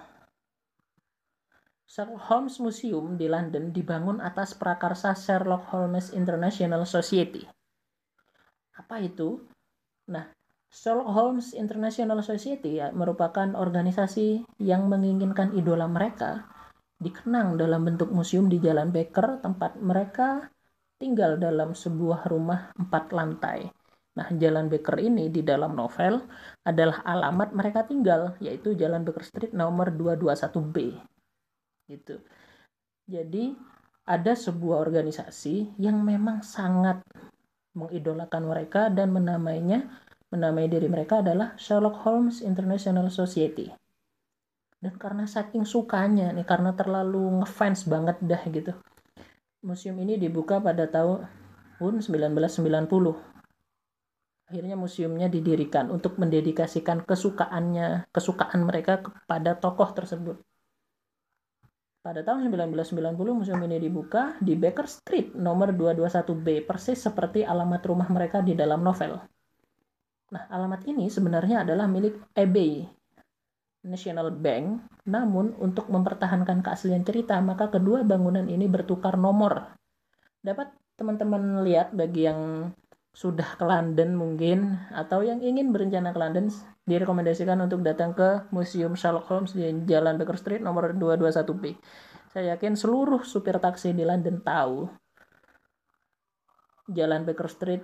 Sherlock 1.88 2.29
Holmes 2.29 2.60
Museum 2.62 3.15
di 3.17 3.25
London 3.25 3.74
dibangun 3.74 4.22
atas 4.22 4.53
prakarsa 4.53 5.15
Sherlock 5.17 5.72
Holmes 5.74 6.13
International 6.13 6.86
Society. 6.86 7.41
Apa 8.77 9.01
itu? 9.01 9.41
Nah, 10.12 10.29
Sherlock 10.70 11.10
Holmes 11.10 11.58
International 11.58 12.22
Society 12.22 12.77
ya, 12.77 12.94
merupakan 12.94 13.50
organisasi 13.56 14.46
yang 14.62 14.91
menginginkan 14.91 15.56
idola 15.58 15.89
mereka 15.89 16.46
dikenang 16.98 17.58
dalam 17.62 17.86
bentuk 17.86 18.10
museum 18.10 18.50
di 18.50 18.58
Jalan 18.58 18.89
Baker, 18.89 19.42
tempat 19.42 19.77
mereka 19.77 20.50
tinggal 20.98 21.38
dalam 21.38 21.77
sebuah 21.77 22.25
rumah 22.25 22.74
empat 22.74 23.13
lantai. 23.13 23.70
Nah, 24.18 24.27
Jalan 24.34 24.66
Baker 24.66 24.98
ini 24.98 25.30
di 25.30 25.46
dalam 25.46 25.77
novel 25.77 26.25
adalah 26.66 27.06
alamat 27.06 27.54
mereka 27.54 27.86
tinggal, 27.86 28.34
yaitu 28.42 28.74
Jalan 28.74 29.06
Baker 29.06 29.22
Street 29.22 29.54
nomor 29.54 29.94
221B. 29.94 30.98
Gitu. 31.86 32.18
Jadi, 33.06 33.54
ada 34.10 34.34
sebuah 34.34 34.82
organisasi 34.82 35.77
yang 35.77 36.01
memang 36.01 36.42
sangat 36.42 37.06
mengidolakan 37.77 38.50
mereka 38.50 38.89
dan 38.89 39.13
menamainya 39.13 39.86
menamai 40.34 40.66
diri 40.66 40.89
mereka 40.89 41.22
adalah 41.22 41.54
Sherlock 41.56 42.01
Holmes 42.04 42.42
International 42.42 43.08
Society. 43.13 43.70
Dan 44.88 44.96
karena 44.96 45.27
saking 45.27 45.67
sukanya 45.67 46.32
nih, 46.32 46.48
karena 46.48 46.72
terlalu 46.72 47.44
ngefans 47.44 47.91
banget 47.91 48.24
dah 48.24 48.39
gitu. 48.48 48.72
Museum 49.60 50.00
ini 50.00 50.15
dibuka 50.15 50.63
pada 50.63 50.88
tahun 50.88 51.27
1990. 51.84 52.88
Akhirnya 54.48 54.79
museumnya 54.79 55.27
didirikan 55.27 55.91
untuk 55.91 56.15
mendedikasikan 56.15 57.03
kesukaannya, 57.03 58.08
kesukaan 58.15 58.63
mereka 58.63 59.03
kepada 59.03 59.60
tokoh 59.60 59.91
tersebut. 59.91 60.39
Pada 62.00 62.24
tahun 62.24 62.48
1990 62.48 63.12
museum 63.36 63.60
ini 63.67 63.84
dibuka 63.84 64.39
di 64.39 64.56
Baker 64.56 64.88
Street 64.88 65.36
nomor 65.36 65.75
221B, 65.75 66.63
persis 66.63 66.96
seperti 66.96 67.44
alamat 67.44 67.84
rumah 67.84 68.08
mereka 68.08 68.39
di 68.39 68.56
dalam 68.56 68.79
novel. 68.79 69.20
Nah, 70.32 70.48
alamat 70.48 70.88
ini 70.88 71.12
sebenarnya 71.12 71.67
adalah 71.67 71.91
milik 71.91 72.32
eBay 72.32 72.97
National 73.86 74.34
Bank, 74.34 74.90
namun 75.06 75.54
untuk 75.62 75.88
mempertahankan 75.92 76.66
keaslian 76.66 77.06
cerita, 77.06 77.38
maka 77.40 77.70
kedua 77.70 78.02
bangunan 78.02 78.46
ini 78.50 78.66
bertukar 78.66 79.16
nomor. 79.16 79.78
Dapat 80.42 80.74
teman-teman 80.98 81.62
lihat 81.62 81.94
bagi 81.94 82.26
yang 82.26 82.72
sudah 83.18 83.58
ke 83.58 83.66
London 83.66 84.14
mungkin 84.14 84.78
atau 84.94 85.26
yang 85.26 85.42
ingin 85.42 85.74
berencana 85.74 86.14
ke 86.14 86.20
London 86.22 86.54
direkomendasikan 86.86 87.58
untuk 87.66 87.82
datang 87.82 88.14
ke 88.14 88.46
Museum 88.54 88.94
Sherlock 88.94 89.26
Holmes 89.26 89.58
di 89.58 89.66
Jalan 89.90 90.22
Baker 90.22 90.38
Street 90.38 90.62
nomor 90.62 90.94
221B. 90.94 91.82
Saya 92.30 92.54
yakin 92.54 92.78
seluruh 92.78 93.26
supir 93.26 93.58
taksi 93.58 93.98
di 93.98 94.06
London 94.06 94.38
tahu 94.46 94.86
Jalan 96.94 97.26
Baker 97.26 97.50
Street 97.50 97.84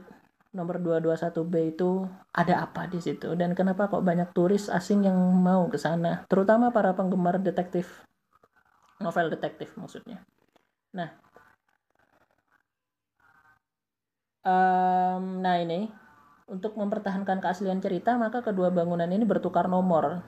nomor 0.54 0.78
221B 0.78 1.74
itu 1.74 2.06
ada 2.30 2.62
apa 2.62 2.86
di 2.86 3.02
situ 3.02 3.34
dan 3.34 3.58
kenapa 3.58 3.90
kok 3.90 4.06
banyak 4.06 4.30
turis 4.38 4.70
asing 4.70 5.10
yang 5.10 5.18
mau 5.18 5.66
ke 5.66 5.82
sana, 5.82 6.30
terutama 6.30 6.70
para 6.70 6.94
penggemar 6.94 7.42
detektif 7.42 8.06
novel 9.02 9.34
detektif 9.34 9.74
maksudnya. 9.76 10.22
Nah, 10.94 11.10
um, 14.46 15.42
nah 15.42 15.58
ini 15.58 15.90
untuk 16.46 16.78
mempertahankan 16.78 17.42
keaslian 17.42 17.82
cerita, 17.82 18.14
maka 18.16 18.46
kedua 18.46 18.70
bangunan 18.70 19.10
ini 19.10 19.26
bertukar 19.26 19.66
nomor. 19.66 20.22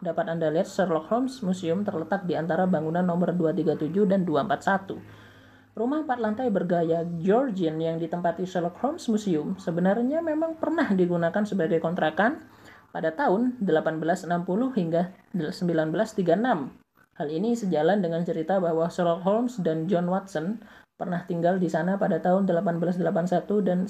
Dapat 0.00 0.32
Anda 0.32 0.48
lihat 0.48 0.66
Sherlock 0.66 1.12
Holmes 1.12 1.44
Museum 1.44 1.84
terletak 1.84 2.24
di 2.24 2.32
antara 2.32 2.64
bangunan 2.64 3.04
nomor 3.04 3.36
237 3.36 4.08
dan 4.08 4.24
241. 4.24 5.29
Rumah 5.70 6.02
empat 6.02 6.18
lantai 6.18 6.50
bergaya 6.50 7.06
Georgian 7.22 7.78
yang 7.78 8.02
ditempati 8.02 8.42
Sherlock 8.42 8.82
Holmes 8.82 9.06
Museum 9.06 9.54
sebenarnya 9.54 10.18
memang 10.18 10.58
pernah 10.58 10.90
digunakan 10.90 11.46
sebagai 11.46 11.78
kontrakan 11.78 12.42
pada 12.90 13.14
tahun 13.14 13.62
1860 13.62 14.26
hingga 14.74 15.14
1936. 15.30 16.74
Hal 17.20 17.28
ini 17.30 17.54
sejalan 17.54 18.02
dengan 18.02 18.26
cerita 18.26 18.58
bahwa 18.58 18.90
Sherlock 18.90 19.22
Holmes 19.22 19.62
dan 19.62 19.86
John 19.86 20.10
Watson 20.10 20.58
pernah 20.98 21.22
tinggal 21.24 21.62
di 21.62 21.70
sana 21.70 21.94
pada 21.96 22.18
tahun 22.18 22.50
1881 22.50 23.62
dan 23.62 23.86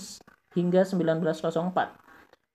hingga 0.52 0.82
1904 0.84 1.96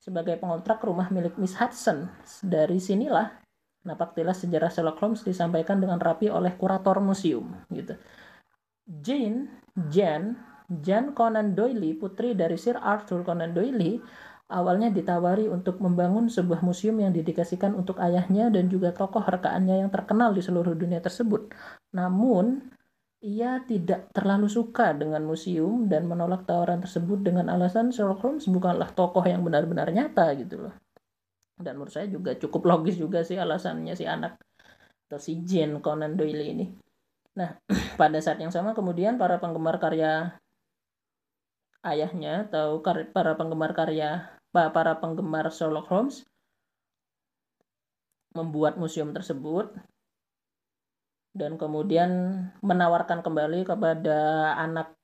sebagai 0.05 0.37
pengontrak 0.37 0.85
rumah 0.85 1.09
milik 1.09 1.33
Miss 1.41 1.57
Hudson. 1.57 2.13
Dari 2.45 2.77
sinilah 2.77 3.41
napaktilas 3.89 4.45
sejarah 4.45 4.69
Sherlock 4.69 5.01
Holmes 5.01 5.25
disampaikan 5.25 5.81
dengan 5.81 5.97
rapi 5.97 6.29
oleh 6.29 6.53
kurator 6.53 7.01
museum 7.01 7.57
gitu. 7.73 7.97
Jane, 8.85 9.49
Jane, 9.89 10.37
Jane 10.69 11.13
Conan 11.17 11.57
Doyle, 11.57 11.97
putri 11.97 12.37
dari 12.37 12.57
Sir 12.57 12.77
Arthur 12.77 13.25
Conan 13.25 13.53
Doyle, 13.53 14.01
awalnya 14.49 14.93
ditawari 14.93 15.49
untuk 15.49 15.81
membangun 15.81 16.29
sebuah 16.29 16.61
museum 16.61 17.01
yang 17.01 17.09
didedikasikan 17.09 17.73
untuk 17.73 17.97
ayahnya 17.97 18.53
dan 18.53 18.69
juga 18.69 18.93
tokoh 18.93 19.25
rekaannya 19.25 19.85
yang 19.85 19.89
terkenal 19.89 20.37
di 20.37 20.45
seluruh 20.45 20.77
dunia 20.77 21.01
tersebut. 21.01 21.49
Namun, 21.97 22.61
ia 23.25 23.57
tidak 23.65 24.13
terlalu 24.13 24.45
suka 24.45 24.93
dengan 24.93 25.25
museum 25.25 25.89
dan 25.89 26.05
menolak 26.05 26.45
tawaran 26.45 26.85
tersebut 26.85 27.25
dengan 27.25 27.49
alasan 27.49 27.89
Sherlock 27.89 28.21
Holmes 28.21 28.45
bukanlah 28.45 28.93
tokoh 28.93 29.25
yang 29.25 29.41
benar-benar 29.41 29.89
nyata 29.89 30.29
gitu 30.37 30.69
loh. 30.69 30.75
Dan 31.57 31.81
menurut 31.81 31.89
saya 31.89 32.05
juga 32.05 32.37
cukup 32.37 32.69
logis 32.69 33.01
juga 33.01 33.25
sih 33.25 33.39
alasannya 33.39 33.97
si 33.97 34.05
anak 34.05 34.37
atau 35.09 35.17
si 35.17 35.41
Jane 35.41 35.81
Conan 35.81 36.13
Doyle 36.13 36.45
ini. 36.53 36.84
Nah, 37.35 37.59
pada 37.99 38.17
saat 38.23 38.39
yang 38.39 38.51
sama 38.51 38.71
kemudian 38.71 39.19
para 39.19 39.39
penggemar 39.39 39.79
karya 39.79 40.35
ayahnya 41.85 42.49
atau 42.49 42.81
para 43.13 43.37
penggemar 43.37 43.77
karya 43.77 44.33
para 44.49 44.97
penggemar 44.97 45.51
Sherlock 45.51 45.91
Holmes 45.91 46.23
membuat 48.33 48.79
museum 48.79 49.11
tersebut 49.11 49.75
dan 51.35 51.59
kemudian 51.59 52.11
menawarkan 52.63 53.19
kembali 53.19 53.67
kepada 53.67 54.51
anak 54.55 54.95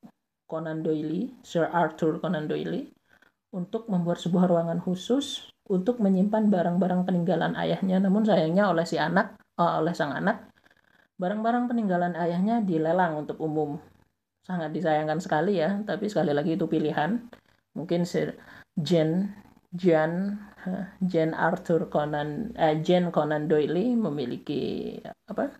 Conan 0.48 0.84
Doyle, 0.84 1.32
Sir 1.44 1.68
Arthur 1.68 2.20
Conan 2.20 2.48
Doyle, 2.48 2.92
untuk 3.56 3.88
membuat 3.88 4.20
sebuah 4.20 4.48
ruangan 4.52 4.80
khusus 4.80 5.48
untuk 5.68 6.04
menyimpan 6.04 6.52
barang-barang 6.52 7.08
peninggalan 7.08 7.56
ayahnya. 7.56 8.04
Namun 8.04 8.28
sayangnya 8.28 8.68
oleh 8.68 8.84
si 8.84 9.00
anak, 9.00 9.40
oh, 9.60 9.84
oleh 9.84 9.96
sang 9.96 10.12
anak, 10.12 10.51
barang-barang 11.22 11.70
peninggalan 11.70 12.18
ayahnya 12.18 12.66
dilelang 12.66 13.22
untuk 13.22 13.38
umum. 13.38 13.78
Sangat 14.42 14.74
disayangkan 14.74 15.22
sekali 15.22 15.62
ya, 15.62 15.86
tapi 15.86 16.10
sekali 16.10 16.34
lagi 16.34 16.58
itu 16.58 16.66
pilihan. 16.66 17.22
Mungkin 17.78 18.10
Sir 18.10 18.34
Jane 18.74 19.30
Jan 19.72 20.42
Jan 21.00 21.32
Arthur 21.38 21.88
Conan 21.88 22.52
eh, 22.58 22.82
Jane 22.82 23.14
Conan 23.14 23.46
Doyle 23.48 23.96
memiliki 23.96 24.98
apa 25.30 25.54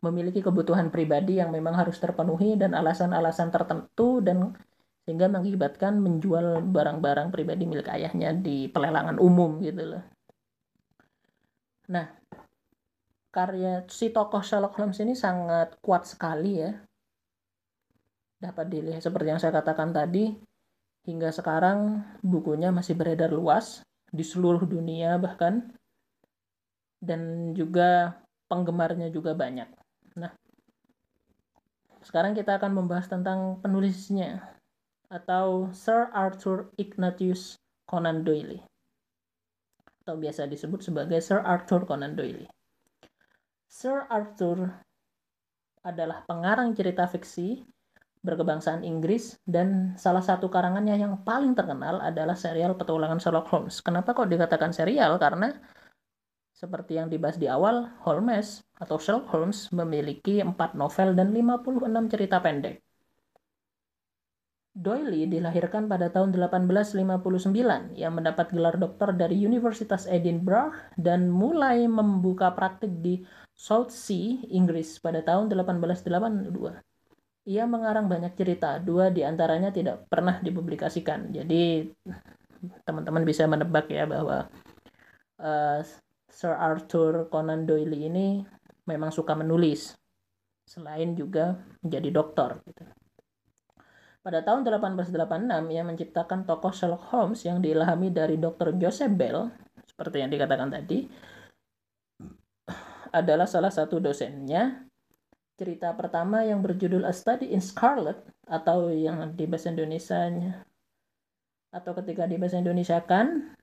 memiliki 0.00 0.40
kebutuhan 0.40 0.88
pribadi 0.88 1.42
yang 1.42 1.52
memang 1.52 1.76
harus 1.76 1.98
terpenuhi 2.00 2.56
dan 2.56 2.72
alasan-alasan 2.72 3.52
tertentu 3.52 4.22
dan 4.24 4.56
sehingga 5.04 5.28
mengakibatkan 5.28 5.98
menjual 5.98 6.62
barang-barang 6.70 7.34
pribadi 7.34 7.66
milik 7.66 7.88
ayahnya 7.90 8.36
di 8.36 8.70
pelelangan 8.70 9.18
umum 9.18 9.58
gitu 9.60 9.96
loh. 9.96 10.04
Nah, 11.90 12.19
karya 13.30 13.86
si 13.86 14.10
tokoh 14.10 14.42
Sherlock 14.42 14.74
Holmes 14.76 14.98
ini 14.98 15.14
sangat 15.14 15.78
kuat 15.78 16.06
sekali 16.06 16.62
ya. 16.62 16.74
Dapat 18.40 18.66
dilihat 18.66 19.02
seperti 19.04 19.26
yang 19.30 19.40
saya 19.40 19.54
katakan 19.54 19.94
tadi, 19.94 20.34
hingga 21.06 21.30
sekarang 21.32 22.02
bukunya 22.20 22.74
masih 22.74 22.98
beredar 22.98 23.32
luas 23.32 23.80
di 24.10 24.26
seluruh 24.26 24.66
dunia 24.66 25.16
bahkan 25.16 25.70
dan 27.00 27.52
juga 27.56 28.20
penggemarnya 28.50 29.08
juga 29.08 29.32
banyak. 29.32 29.68
Nah, 30.18 30.34
sekarang 32.02 32.34
kita 32.34 32.58
akan 32.58 32.76
membahas 32.76 33.06
tentang 33.08 33.62
penulisnya 33.62 34.42
atau 35.06 35.70
Sir 35.70 36.10
Arthur 36.12 36.70
Ignatius 36.76 37.56
Conan 37.86 38.22
Doyle 38.26 38.62
atau 40.02 40.16
biasa 40.16 40.50
disebut 40.50 40.82
sebagai 40.82 41.22
Sir 41.22 41.38
Arthur 41.44 41.86
Conan 41.86 42.18
Doyle. 42.18 42.48
Sir 43.70 44.02
Arthur 44.10 44.66
adalah 45.86 46.26
pengarang 46.26 46.74
cerita 46.74 47.06
fiksi 47.06 47.62
berkebangsaan 48.18 48.82
Inggris 48.82 49.38
dan 49.46 49.94
salah 49.94 50.26
satu 50.26 50.50
karangannya 50.50 50.98
yang 50.98 51.22
paling 51.22 51.54
terkenal 51.54 52.02
adalah 52.02 52.34
serial 52.34 52.74
petualangan 52.74 53.22
Sherlock 53.22 53.46
Holmes. 53.46 53.78
Kenapa 53.78 54.10
kok 54.10 54.26
dikatakan 54.26 54.74
serial? 54.74 55.22
Karena 55.22 55.54
seperti 56.50 56.98
yang 56.98 57.06
dibahas 57.06 57.38
di 57.38 57.46
awal, 57.46 57.94
Holmes 58.02 58.66
atau 58.74 58.98
Sherlock 58.98 59.30
Holmes 59.30 59.70
memiliki 59.70 60.42
4 60.42 60.50
novel 60.74 61.14
dan 61.14 61.30
56 61.30 62.10
cerita 62.10 62.42
pendek. 62.42 62.82
Doyle 64.70 65.30
dilahirkan 65.30 65.86
pada 65.86 66.10
tahun 66.10 66.34
1859 66.34 67.94
yang 67.94 68.12
mendapat 68.18 68.50
gelar 68.50 68.78
doktor 68.78 69.14
dari 69.14 69.38
Universitas 69.42 70.10
Edinburgh 70.10 70.74
dan 70.94 71.30
mulai 71.30 71.86
membuka 71.90 72.54
praktik 72.54 73.02
di 73.02 73.22
Southsea, 73.60 74.40
Inggris 74.48 74.96
pada 75.04 75.20
tahun 75.20 75.52
1882. 75.52 76.80
Ia 77.44 77.68
mengarang 77.68 78.08
banyak 78.08 78.32
cerita, 78.32 78.80
dua 78.80 79.12
di 79.12 79.20
antaranya 79.20 79.68
tidak 79.68 80.08
pernah 80.08 80.40
dipublikasikan. 80.40 81.28
Jadi 81.28 81.84
teman-teman 82.88 83.20
bisa 83.28 83.44
menebak 83.44 83.92
ya 83.92 84.08
bahwa 84.08 84.48
uh, 85.44 85.84
Sir 86.32 86.56
Arthur 86.56 87.28
Conan 87.28 87.68
Doyle 87.68 88.00
ini 88.00 88.40
memang 88.88 89.12
suka 89.12 89.36
menulis 89.36 89.92
selain 90.64 91.12
juga 91.12 91.60
menjadi 91.84 92.08
dokter 92.16 92.64
gitu. 92.64 92.84
Pada 94.20 94.40
tahun 94.44 94.64
1886 94.64 95.72
ia 95.72 95.82
menciptakan 95.84 96.48
tokoh 96.48 96.72
Sherlock 96.72 97.08
Holmes 97.12 97.40
yang 97.44 97.60
diilhami 97.60 98.08
dari 98.08 98.40
Dr. 98.40 98.76
Joseph 98.80 99.12
Bell 99.16 99.52
seperti 99.84 100.24
yang 100.24 100.32
dikatakan 100.32 100.72
tadi 100.72 101.08
adalah 103.10 103.46
salah 103.46 103.70
satu 103.70 103.98
dosennya. 103.98 104.86
Cerita 105.60 105.92
pertama 105.92 106.40
yang 106.40 106.64
berjudul 106.64 107.04
A 107.04 107.12
Study 107.12 107.52
in 107.52 107.60
Scarlet 107.60 108.16
atau 108.48 108.88
yang 108.88 109.36
di 109.36 109.44
bahasa 109.44 109.68
Indonesia 109.68 110.26
atau 111.70 111.92
ketika 112.02 112.26
di 112.26 112.40
bahasa 112.40 112.58
Indonesia 112.58 112.98
kan 113.04 113.54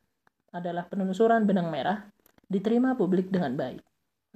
adalah 0.56 0.88
penelusuran 0.88 1.44
benang 1.44 1.68
merah 1.68 2.08
diterima 2.48 2.96
publik 2.96 3.27
dengan 3.27 3.58
baik. 3.58 3.84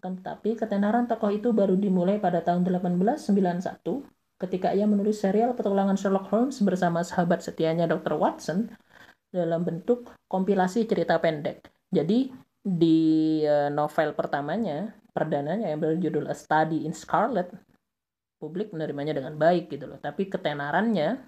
Akan 0.02 0.18
tetapi, 0.20 0.58
ketenaran 0.58 1.06
tokoh 1.08 1.32
itu 1.32 1.54
baru 1.56 1.78
dimulai 1.78 2.18
pada 2.18 2.42
tahun 2.42 2.66
1891 2.66 4.42
ketika 4.42 4.74
ia 4.74 4.90
menulis 4.90 5.22
serial 5.22 5.54
petualangan 5.54 5.94
Sherlock 5.94 6.28
Holmes 6.34 6.58
bersama 6.66 7.06
sahabat 7.06 7.46
setianya 7.46 7.86
Dr. 7.86 8.18
Watson 8.18 8.74
dalam 9.30 9.62
bentuk 9.62 10.10
kompilasi 10.26 10.90
cerita 10.90 11.22
pendek. 11.22 11.70
Jadi, 11.94 12.34
di 12.62 12.98
eh, 13.46 13.70
novel 13.70 14.18
pertamanya, 14.18 14.90
perdananya 15.12 15.68
yang 15.72 15.80
berjudul 15.84 16.28
A 16.32 16.36
Study 16.36 16.88
in 16.88 16.96
Scarlet, 16.96 17.52
publik 18.42 18.72
menerimanya 18.74 19.14
dengan 19.16 19.38
baik 19.38 19.70
gitu 19.70 19.86
loh. 19.86 20.00
Tapi 20.00 20.32
ketenarannya 20.32 21.20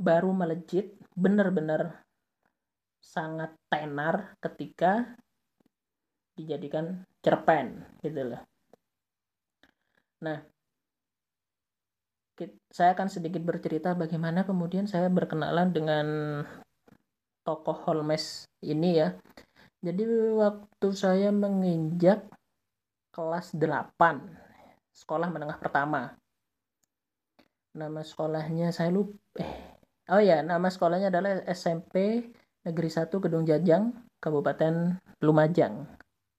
baru 0.00 0.32
melejit 0.32 0.96
benar-benar 1.12 2.04
sangat 3.00 3.52
tenar 3.68 4.36
ketika 4.40 5.18
dijadikan 6.36 7.04
cerpen 7.20 7.84
gitu 8.00 8.32
loh. 8.32 8.42
Nah, 10.24 10.40
saya 12.72 12.96
akan 12.96 13.08
sedikit 13.12 13.44
bercerita 13.44 13.92
bagaimana 13.92 14.48
kemudian 14.48 14.88
saya 14.88 15.12
berkenalan 15.12 15.68
dengan 15.74 16.06
tokoh 17.44 17.76
Holmes 17.84 18.48
ini 18.64 19.00
ya. 19.00 19.16
Jadi 19.80 20.04
waktu 20.36 20.88
saya 20.92 21.32
menginjak 21.32 22.28
kelas 23.16 23.56
8 23.56 23.96
sekolah 24.92 25.32
menengah 25.32 25.56
pertama. 25.56 26.12
Nama 27.72 28.00
sekolahnya 28.04 28.74
saya 28.76 28.92
lupa 28.92 29.16
eh 29.40 29.80
oh 30.10 30.20
ya, 30.20 30.42
nama 30.44 30.68
sekolahnya 30.68 31.08
adalah 31.08 31.40
SMP 31.48 32.28
Negeri 32.66 32.90
1 32.92 33.08
Gedung 33.08 33.48
Jajang, 33.48 33.94
Kabupaten 34.20 35.00
Lumajang. 35.24 35.88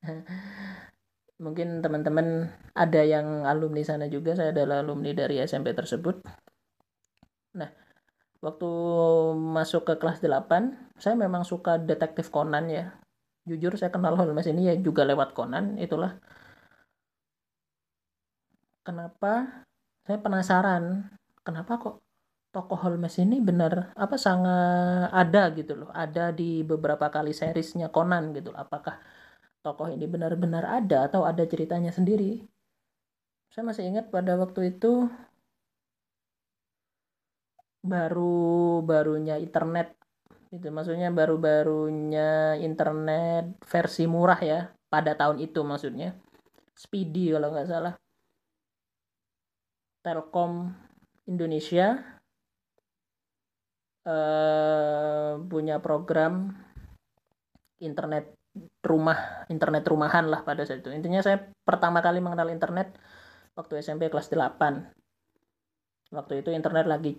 Mungkin 1.44 1.82
teman-teman 1.82 2.54
ada 2.78 3.02
yang 3.02 3.48
alumni 3.50 3.82
sana 3.82 4.06
juga, 4.06 4.38
saya 4.38 4.54
adalah 4.54 4.86
alumni 4.86 5.18
dari 5.18 5.42
SMP 5.42 5.74
tersebut. 5.74 6.22
Nah, 7.58 7.74
waktu 8.46 8.70
masuk 9.34 9.90
ke 9.90 9.94
kelas 9.98 10.22
8, 10.22 11.02
saya 11.02 11.18
memang 11.18 11.42
suka 11.42 11.82
detektif 11.82 12.30
Conan 12.30 12.70
ya. 12.70 13.01
Jujur 13.50 13.74
saya 13.80 13.92
kenal 13.96 14.14
Holmes 14.20 14.46
ini 14.52 14.62
ya 14.70 14.74
juga 14.88 15.02
lewat 15.10 15.30
Conan, 15.38 15.66
itulah. 15.82 16.12
Kenapa? 18.86 19.32
Saya 20.06 20.18
penasaran, 20.26 20.84
kenapa 21.46 21.72
kok 21.82 21.96
tokoh 22.52 22.80
Holmes 22.84 23.16
ini 23.24 23.40
benar 23.40 23.96
apa 23.96 24.16
sangat 24.20 25.08
ada 25.16 25.40
gitu 25.56 25.74
loh 25.80 25.90
ada 25.96 26.36
di 26.36 26.44
beberapa 26.68 27.08
kali 27.08 27.32
seriesnya 27.32 27.88
Conan 27.96 28.36
gitu 28.36 28.52
loh. 28.52 28.60
apakah 28.60 28.96
tokoh 29.64 29.88
ini 29.96 30.06
benar-benar 30.14 30.64
ada 30.68 31.08
atau 31.08 31.22
ada 31.24 31.44
ceritanya 31.48 31.92
sendiri 31.96 32.44
saya 33.52 33.64
masih 33.70 33.84
ingat 33.90 34.06
pada 34.16 34.36
waktu 34.42 34.76
itu 34.76 35.08
baru 37.92 38.84
barunya 38.90 39.36
internet 39.46 40.01
itu 40.52 40.68
maksudnya 40.68 41.08
baru-barunya 41.16 42.60
internet 42.60 43.56
versi 43.64 44.04
murah 44.04 44.40
ya 44.44 44.60
pada 44.92 45.16
tahun 45.16 45.40
itu 45.40 45.64
maksudnya. 45.64 46.12
Speedy 46.76 47.32
kalau 47.32 47.56
nggak 47.56 47.70
salah. 47.72 47.96
Telkom 50.04 50.76
Indonesia 51.32 51.96
uh, 54.04 55.40
punya 55.48 55.80
program 55.80 56.52
internet 57.80 58.36
rumah 58.84 59.48
internet 59.48 59.88
rumahan 59.88 60.28
lah 60.28 60.44
pada 60.44 60.68
saat 60.68 60.84
itu. 60.84 60.92
Intinya 60.92 61.24
saya 61.24 61.40
pertama 61.64 62.04
kali 62.04 62.20
mengenal 62.20 62.52
internet 62.52 63.00
waktu 63.56 63.80
SMP 63.80 64.12
kelas 64.12 64.28
8 64.28 66.12
waktu 66.12 66.44
itu 66.44 66.52
internet 66.52 66.86
lagi 66.88 67.16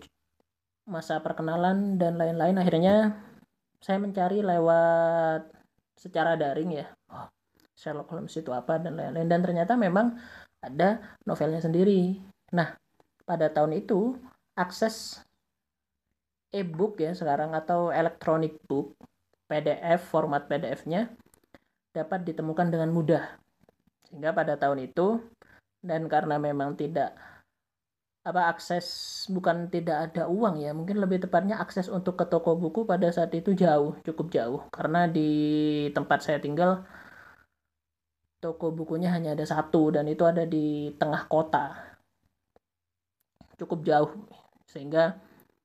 masa 0.87 1.23
perkenalan 1.23 1.97
dan 1.97 2.19
lain-lain. 2.19 2.59
Akhirnya 2.59 2.95
saya 3.83 3.99
mencari 3.99 4.43
lewat 4.43 5.51
secara 5.99 6.35
daring 6.35 6.83
ya. 6.83 6.87
Oh, 7.11 7.27
Sherlock 7.75 8.11
Holmes 8.11 8.35
itu 8.35 8.51
apa 8.51 8.79
dan 8.79 8.99
lain-lain. 8.99 9.29
Dan 9.29 9.41
ternyata 9.43 9.79
memang 9.79 10.19
ada 10.63 11.19
novelnya 11.27 11.63
sendiri. 11.63 12.19
Nah 12.55 12.75
pada 13.23 13.51
tahun 13.51 13.79
itu 13.79 14.19
akses 14.59 15.23
e-book 16.53 17.01
ya 17.01 17.17
sekarang 17.17 17.57
atau 17.57 17.89
electronic 17.89 18.61
book 18.69 18.93
PDF 19.49 20.05
format 20.09 20.45
PDF-nya 20.47 21.09
dapat 21.93 22.25
ditemukan 22.25 22.69
dengan 22.73 22.93
mudah. 22.93 23.25
Sehingga 24.09 24.33
pada 24.37 24.57
tahun 24.61 24.85
itu 24.85 25.21
dan 25.83 26.07
karena 26.07 26.39
memang 26.39 26.77
tidak 26.79 27.17
apa 28.23 28.55
akses 28.55 28.87
bukan 29.35 29.67
tidak 29.67 30.11
ada 30.11 30.31
uang 30.31 30.63
ya 30.63 30.71
mungkin 30.71 31.03
lebih 31.03 31.27
tepatnya 31.27 31.59
akses 31.59 31.91
untuk 31.91 32.15
ke 32.15 32.25
toko 32.31 32.55
buku 32.55 32.87
pada 32.87 33.11
saat 33.11 33.35
itu 33.35 33.51
jauh 33.55 33.99
cukup 34.07 34.27
jauh. 34.31 34.61
Karena 34.71 35.11
di 35.11 35.31
tempat 35.91 36.23
saya 36.23 36.39
tinggal 36.39 36.87
toko 38.39 38.71
bukunya 38.71 39.11
hanya 39.11 39.35
ada 39.35 39.47
satu 39.47 39.91
dan 39.95 40.07
itu 40.07 40.23
ada 40.23 40.47
di 40.47 40.95
tengah 40.95 41.27
kota. 41.27 41.75
Cukup 43.59 43.83
jauh 43.83 44.11
sehingga 44.71 45.19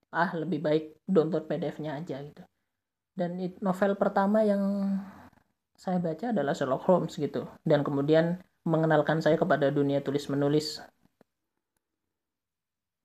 ah 0.10 0.30
lebih 0.34 0.60
baik 0.62 0.86
download 1.06 1.46
PDF-nya 1.46 2.02
aja 2.02 2.18
gitu. 2.26 2.44
Dan 3.18 3.38
novel 3.62 3.94
pertama 3.98 4.42
yang 4.46 4.62
saya 5.78 6.02
baca 6.02 6.34
adalah 6.34 6.54
Sherlock 6.58 6.86
Holmes 6.90 7.14
gitu. 7.18 7.46
Dan 7.62 7.86
kemudian 7.86 8.42
mengenalkan 8.66 9.22
saya 9.22 9.38
kepada 9.38 9.70
dunia 9.70 10.02
tulis 10.02 10.26
menulis 10.30 10.82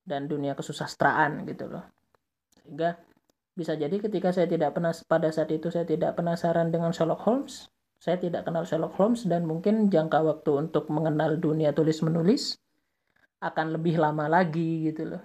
dan 0.03 0.27
dunia 0.27 0.53
kesusastraan 0.59 1.47
gitu 1.47 1.71
loh. 1.71 1.85
Sehingga 2.59 2.99
bisa 3.53 3.77
jadi 3.77 3.95
ketika 4.01 4.33
saya 4.33 4.49
tidak 4.49 4.75
pernah 4.75 4.93
pada 5.05 5.29
saat 5.29 5.53
itu 5.53 5.69
saya 5.69 5.85
tidak 5.85 6.17
penasaran 6.17 6.73
dengan 6.73 6.91
Sherlock 6.91 7.21
Holmes 7.29 7.73
saya 8.03 8.19
tidak 8.19 8.43
kenal 8.43 8.67
Sherlock 8.67 8.99
Holmes 8.99 9.23
dan 9.31 9.47
mungkin 9.47 9.87
jangka 9.87 10.27
waktu 10.27 10.67
untuk 10.67 10.91
mengenal 10.91 11.39
dunia 11.39 11.71
tulis 11.71 12.03
menulis 12.03 12.59
akan 13.39 13.79
lebih 13.79 13.95
lama 14.03 14.27
lagi 14.27 14.91
gitu 14.91 15.15
loh. 15.15 15.23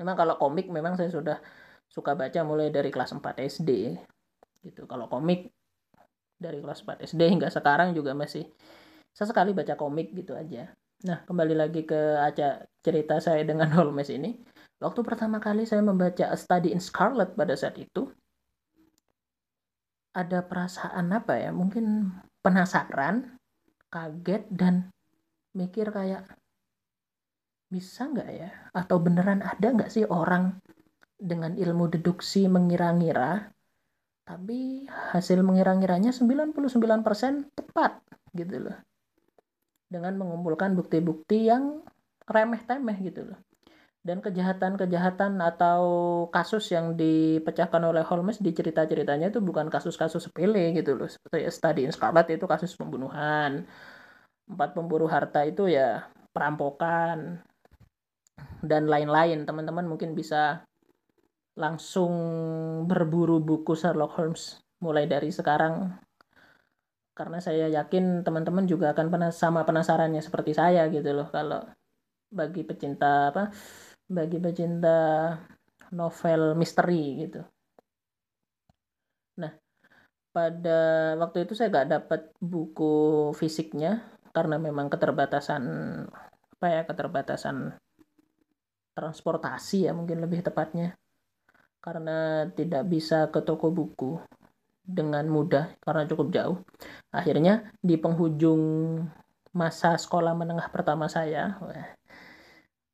Memang 0.00 0.16
kalau 0.16 0.40
komik 0.40 0.72
memang 0.72 0.96
saya 0.96 1.12
sudah 1.12 1.36
suka 1.84 2.16
baca 2.16 2.40
mulai 2.48 2.72
dari 2.72 2.88
kelas 2.88 3.12
4 3.12 3.44
SD 3.44 3.92
gitu. 4.64 4.88
Kalau 4.88 5.04
komik 5.12 5.52
dari 6.40 6.64
kelas 6.64 6.80
4 6.80 7.04
SD 7.04 7.28
hingga 7.28 7.52
sekarang 7.52 7.92
juga 7.92 8.16
masih 8.16 8.48
sesekali 9.12 9.52
baca 9.52 9.76
komik 9.76 10.16
gitu 10.16 10.32
aja. 10.32 10.72
Nah, 11.02 11.18
kembali 11.26 11.54
lagi 11.58 11.82
ke 11.82 12.22
aja 12.22 12.62
cerita 12.78 13.18
saya 13.18 13.42
dengan 13.42 13.70
Holmes 13.76 14.06
ini. 14.06 14.38
Waktu 14.78 15.00
pertama 15.02 15.38
kali 15.42 15.66
saya 15.66 15.82
membaca 15.82 16.30
A 16.30 16.36
Study 16.38 16.74
in 16.74 16.82
Scarlet 16.82 17.34
pada 17.34 17.54
saat 17.54 17.78
itu, 17.78 18.10
ada 20.14 20.42
perasaan 20.42 21.10
apa 21.14 21.38
ya? 21.38 21.50
Mungkin 21.50 22.10
penasaran, 22.42 23.38
kaget, 23.90 24.46
dan 24.50 24.90
mikir 25.54 25.90
kayak, 25.90 26.26
bisa 27.70 28.10
nggak 28.10 28.30
ya? 28.30 28.50
Atau 28.74 28.98
beneran 29.02 29.42
ada 29.42 29.66
nggak 29.70 29.90
sih 29.90 30.06
orang 30.06 30.58
dengan 31.18 31.54
ilmu 31.54 31.86
deduksi 31.86 32.50
mengira-ngira 32.50 33.54
tapi 34.22 34.86
hasil 34.86 35.42
mengira-ngiranya 35.42 36.14
99% 36.14 36.54
tepat 37.58 37.98
gitu 38.34 38.70
loh 38.70 38.78
dengan 39.92 40.16
mengumpulkan 40.16 40.72
bukti-bukti 40.72 41.52
yang 41.52 41.84
remeh-temeh 42.24 42.96
gitu 43.04 43.28
loh. 43.28 43.38
Dan 44.02 44.18
kejahatan-kejahatan 44.18 45.38
atau 45.38 45.82
kasus 46.34 46.74
yang 46.74 46.98
dipecahkan 46.98 47.78
oleh 47.78 48.02
Holmes 48.02 48.42
di 48.42 48.50
cerita-ceritanya 48.50 49.30
itu 49.30 49.38
bukan 49.38 49.70
kasus-kasus 49.70 50.26
sepele 50.26 50.74
gitu 50.74 50.98
loh. 50.98 51.06
Seperti 51.06 51.46
Study 51.46 51.86
in 51.86 51.94
Scarlet 51.94 52.34
itu 52.34 52.48
kasus 52.48 52.74
pembunuhan 52.74 53.62
empat 54.42 54.74
pemburu 54.74 55.06
harta 55.06 55.46
itu 55.46 55.70
ya 55.70 56.10
perampokan 56.34 57.46
dan 58.64 58.90
lain-lain. 58.90 59.46
Teman-teman 59.46 59.86
mungkin 59.86 60.18
bisa 60.18 60.66
langsung 61.54 62.12
berburu 62.90 63.38
buku 63.38 63.78
Sherlock 63.78 64.18
Holmes 64.18 64.58
mulai 64.82 65.06
dari 65.06 65.30
sekarang 65.30 65.94
karena 67.12 67.38
saya 67.44 67.68
yakin 67.68 68.24
teman-teman 68.24 68.64
juga 68.64 68.96
akan 68.96 69.12
penas 69.12 69.36
sama 69.36 69.68
penasarannya 69.68 70.24
seperti 70.24 70.56
saya 70.56 70.88
gitu 70.88 71.12
loh. 71.12 71.28
Kalau 71.28 71.60
bagi 72.32 72.64
pecinta 72.64 73.28
apa 73.28 73.52
bagi 74.08 74.40
pecinta 74.40 74.96
novel 75.92 76.56
misteri 76.56 77.28
gitu. 77.28 77.40
Nah 79.36 79.52
pada 80.32 81.12
waktu 81.20 81.44
itu 81.44 81.52
saya 81.52 81.68
gak 81.68 81.90
dapat 81.92 82.20
buku 82.40 83.30
fisiknya 83.36 84.00
karena 84.32 84.56
memang 84.56 84.88
keterbatasan 84.88 85.64
apa 86.56 86.66
ya 86.72 86.82
keterbatasan 86.88 87.76
transportasi 88.96 89.88
ya 89.88 89.92
mungkin 89.92 90.24
lebih 90.24 90.40
tepatnya. 90.40 90.96
Karena 91.82 92.48
tidak 92.56 92.88
bisa 92.88 93.28
ke 93.28 93.44
toko 93.44 93.68
buku 93.68 94.16
dengan 94.92 95.24
mudah 95.26 95.72
karena 95.80 96.04
cukup 96.04 96.28
jauh. 96.30 96.58
Akhirnya 97.08 97.72
di 97.80 97.96
penghujung 97.96 98.60
masa 99.52 99.96
sekolah 99.96 100.36
menengah 100.36 100.68
pertama 100.68 101.08
saya, 101.08 101.56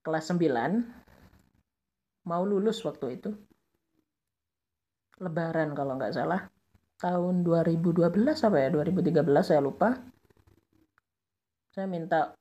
kelas 0.02 0.30
9, 0.30 0.82
mau 2.26 2.42
lulus 2.46 2.82
waktu 2.86 3.18
itu. 3.18 3.30
Lebaran 5.18 5.74
kalau 5.74 5.98
nggak 5.98 6.14
salah. 6.14 6.46
Tahun 6.98 7.46
2012 7.46 8.10
apa 8.42 8.56
ya? 8.58 8.68
2013 8.74 9.22
saya 9.42 9.60
lupa. 9.62 9.94
Saya 11.70 11.86
minta 11.86 12.34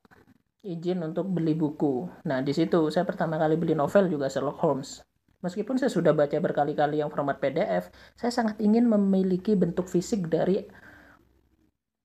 izin 0.66 1.02
untuk 1.06 1.30
beli 1.30 1.54
buku. 1.54 2.10
Nah, 2.26 2.42
di 2.42 2.50
situ 2.50 2.90
saya 2.90 3.06
pertama 3.06 3.38
kali 3.38 3.54
beli 3.54 3.78
novel 3.78 4.10
juga 4.10 4.26
Sherlock 4.26 4.58
Holmes. 4.58 5.07
Meskipun 5.38 5.78
saya 5.78 5.86
sudah 5.86 6.10
baca 6.10 6.34
berkali-kali 6.42 6.98
yang 6.98 7.14
format 7.14 7.38
PDF, 7.38 7.94
saya 8.18 8.34
sangat 8.34 8.58
ingin 8.58 8.90
memiliki 8.90 9.54
bentuk 9.54 9.86
fisik 9.86 10.26
dari 10.26 10.66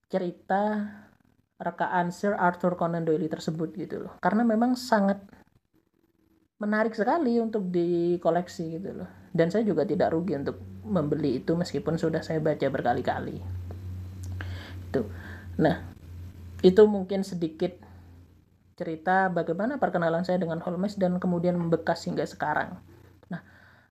cerita 0.06 0.86
rekaan 1.58 2.14
Sir 2.14 2.38
Arthur 2.38 2.78
Conan 2.78 3.02
Doyle 3.02 3.26
tersebut 3.26 3.74
gitu 3.74 4.06
loh. 4.06 4.14
Karena 4.22 4.46
memang 4.46 4.78
sangat 4.78 5.18
menarik 6.62 6.94
sekali 6.94 7.42
untuk 7.42 7.74
dikoleksi 7.74 8.78
gitu 8.78 9.02
loh. 9.02 9.10
Dan 9.34 9.50
saya 9.50 9.66
juga 9.66 9.82
tidak 9.82 10.14
rugi 10.14 10.38
untuk 10.38 10.62
membeli 10.86 11.42
itu 11.42 11.58
meskipun 11.58 11.98
sudah 11.98 12.22
saya 12.22 12.38
baca 12.38 12.70
berkali-kali. 12.70 13.42
Itu. 14.94 15.10
Nah, 15.58 15.82
itu 16.62 16.82
mungkin 16.86 17.26
sedikit 17.26 17.82
cerita 18.78 19.26
bagaimana 19.26 19.82
perkenalan 19.82 20.22
saya 20.22 20.38
dengan 20.38 20.62
Holmes 20.62 20.94
dan 20.94 21.18
kemudian 21.18 21.58
membekas 21.58 22.06
hingga 22.06 22.26
sekarang 22.26 22.93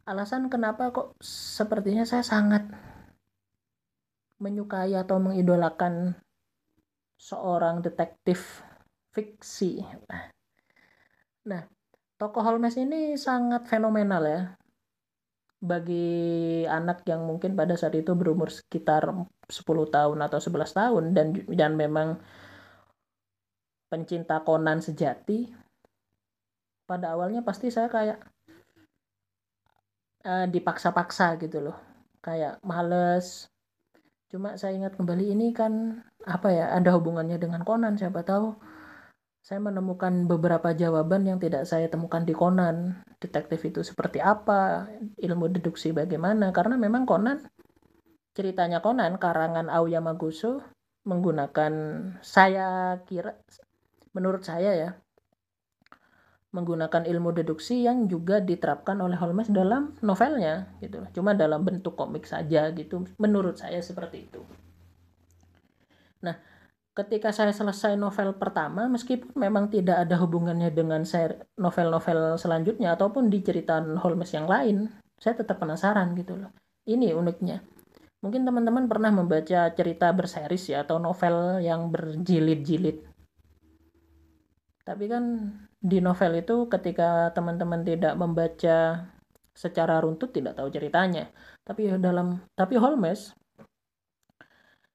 alasan 0.04 0.52
kenapa 0.52 0.92
kok 0.92 1.16
sepertinya 1.24 2.04
saya 2.04 2.24
sangat 2.24 2.68
menyukai 4.44 4.92
atau 5.00 5.24
mengidolakan 5.24 6.20
seorang 7.16 7.80
detektif 7.80 8.60
fiksi. 9.16 9.80
Nah, 11.48 11.64
tokoh 12.20 12.44
Holmes 12.44 12.76
ini 12.76 13.16
sangat 13.16 13.64
fenomenal 13.72 14.24
ya 14.28 14.42
bagi 15.64 16.68
anak 16.68 17.08
yang 17.08 17.24
mungkin 17.24 17.56
pada 17.56 17.80
saat 17.80 17.96
itu 17.96 18.12
berumur 18.20 18.52
sekitar 18.52 19.08
10 19.08 19.64
tahun 19.88 20.20
atau 20.20 20.40
11 20.44 20.76
tahun 20.76 21.04
dan 21.16 21.28
dan 21.56 21.80
memang 21.80 22.20
pencinta 23.88 24.44
Conan 24.44 24.84
sejati 24.84 25.56
pada 26.84 27.16
awalnya 27.16 27.48
pasti 27.48 27.72
saya 27.72 27.88
kayak 27.88 28.33
uh, 30.26 30.46
dipaksa-paksa 30.50 31.38
gitu 31.40 31.70
loh. 31.70 31.78
Kayak 32.24 32.60
males. 32.64 33.48
Cuma 34.32 34.58
saya 34.58 34.74
ingat 34.74 34.98
kembali 34.98 35.30
ini 35.36 35.54
kan 35.54 36.02
apa 36.26 36.50
ya 36.50 36.66
ada 36.74 36.96
hubungannya 36.96 37.38
dengan 37.38 37.62
Conan 37.62 38.00
siapa 38.00 38.26
tahu 38.26 38.58
saya 39.44 39.60
menemukan 39.60 40.24
beberapa 40.24 40.72
jawaban 40.72 41.28
yang 41.28 41.36
tidak 41.36 41.68
saya 41.68 41.92
temukan 41.92 42.24
di 42.24 42.32
Conan. 42.32 43.04
Detektif 43.20 43.60
itu 43.68 43.84
seperti 43.84 44.24
apa 44.24 44.88
ilmu 45.20 45.52
deduksi 45.52 45.92
bagaimana. 45.92 46.56
Karena 46.56 46.80
memang 46.80 47.04
Conan 47.04 47.44
ceritanya 48.32 48.80
Conan 48.80 49.20
karangan 49.20 49.68
Aoyamaguso 49.68 50.64
menggunakan 51.04 51.74
saya 52.24 52.98
kira 53.04 53.36
menurut 54.16 54.48
saya 54.48 54.72
ya 54.72 54.90
menggunakan 56.54 57.10
ilmu 57.10 57.34
deduksi 57.34 57.82
yang 57.82 58.06
juga 58.06 58.38
diterapkan 58.38 58.96
oleh 59.02 59.18
Holmes 59.18 59.50
dalam 59.50 59.98
novelnya 60.06 60.70
gitu 60.80 61.02
cuma 61.18 61.34
dalam 61.34 61.66
bentuk 61.66 61.98
komik 61.98 62.30
saja 62.30 62.70
gitu 62.72 63.10
menurut 63.18 63.58
saya 63.58 63.82
seperti 63.82 64.30
itu. 64.30 64.42
Nah 66.22 66.38
ketika 66.94 67.34
saya 67.34 67.50
selesai 67.50 67.98
novel 67.98 68.38
pertama 68.38 68.86
meskipun 68.86 69.34
memang 69.34 69.74
tidak 69.74 70.06
ada 70.06 70.16
hubungannya 70.22 70.70
dengan 70.70 71.02
novel-novel 71.58 72.38
selanjutnya 72.38 72.94
ataupun 72.94 73.34
di 73.34 73.42
cerita 73.42 73.82
Holmes 73.82 74.30
yang 74.30 74.46
lain 74.46 74.94
saya 75.18 75.34
tetap 75.42 75.58
penasaran 75.58 76.14
gitu 76.14 76.38
loh. 76.38 76.54
Ini 76.86 77.18
uniknya. 77.18 77.66
Mungkin 78.24 78.48
teman-teman 78.48 78.88
pernah 78.88 79.12
membaca 79.12 79.72
cerita 79.76 80.08
berseris 80.16 80.72
ya 80.72 80.88
atau 80.88 81.02
novel 81.02 81.60
yang 81.60 81.92
berjilid-jilid. 81.92 83.04
Tapi 84.84 85.06
kan 85.08 85.24
di 85.84 86.00
novel 86.00 86.40
itu 86.40 86.72
ketika 86.72 87.36
teman-teman 87.36 87.84
tidak 87.84 88.16
membaca 88.16 89.04
secara 89.52 90.00
runtut 90.00 90.32
tidak 90.32 90.56
tahu 90.56 90.72
ceritanya. 90.72 91.28
Tapi 91.68 92.00
dalam 92.00 92.40
tapi 92.56 92.80
Holmes 92.80 93.36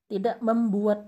tidak 0.09 0.41
membuat 0.41 1.05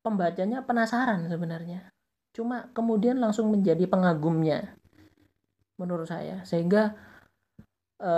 pembacanya 0.00 0.64
penasaran 0.64 1.28
sebenarnya. 1.28 1.92
Cuma 2.32 2.72
kemudian 2.72 3.20
langsung 3.20 3.52
menjadi 3.52 3.84
pengagumnya 3.84 4.72
menurut 5.76 6.08
saya. 6.08 6.40
Sehingga 6.48 6.96
e, 8.00 8.12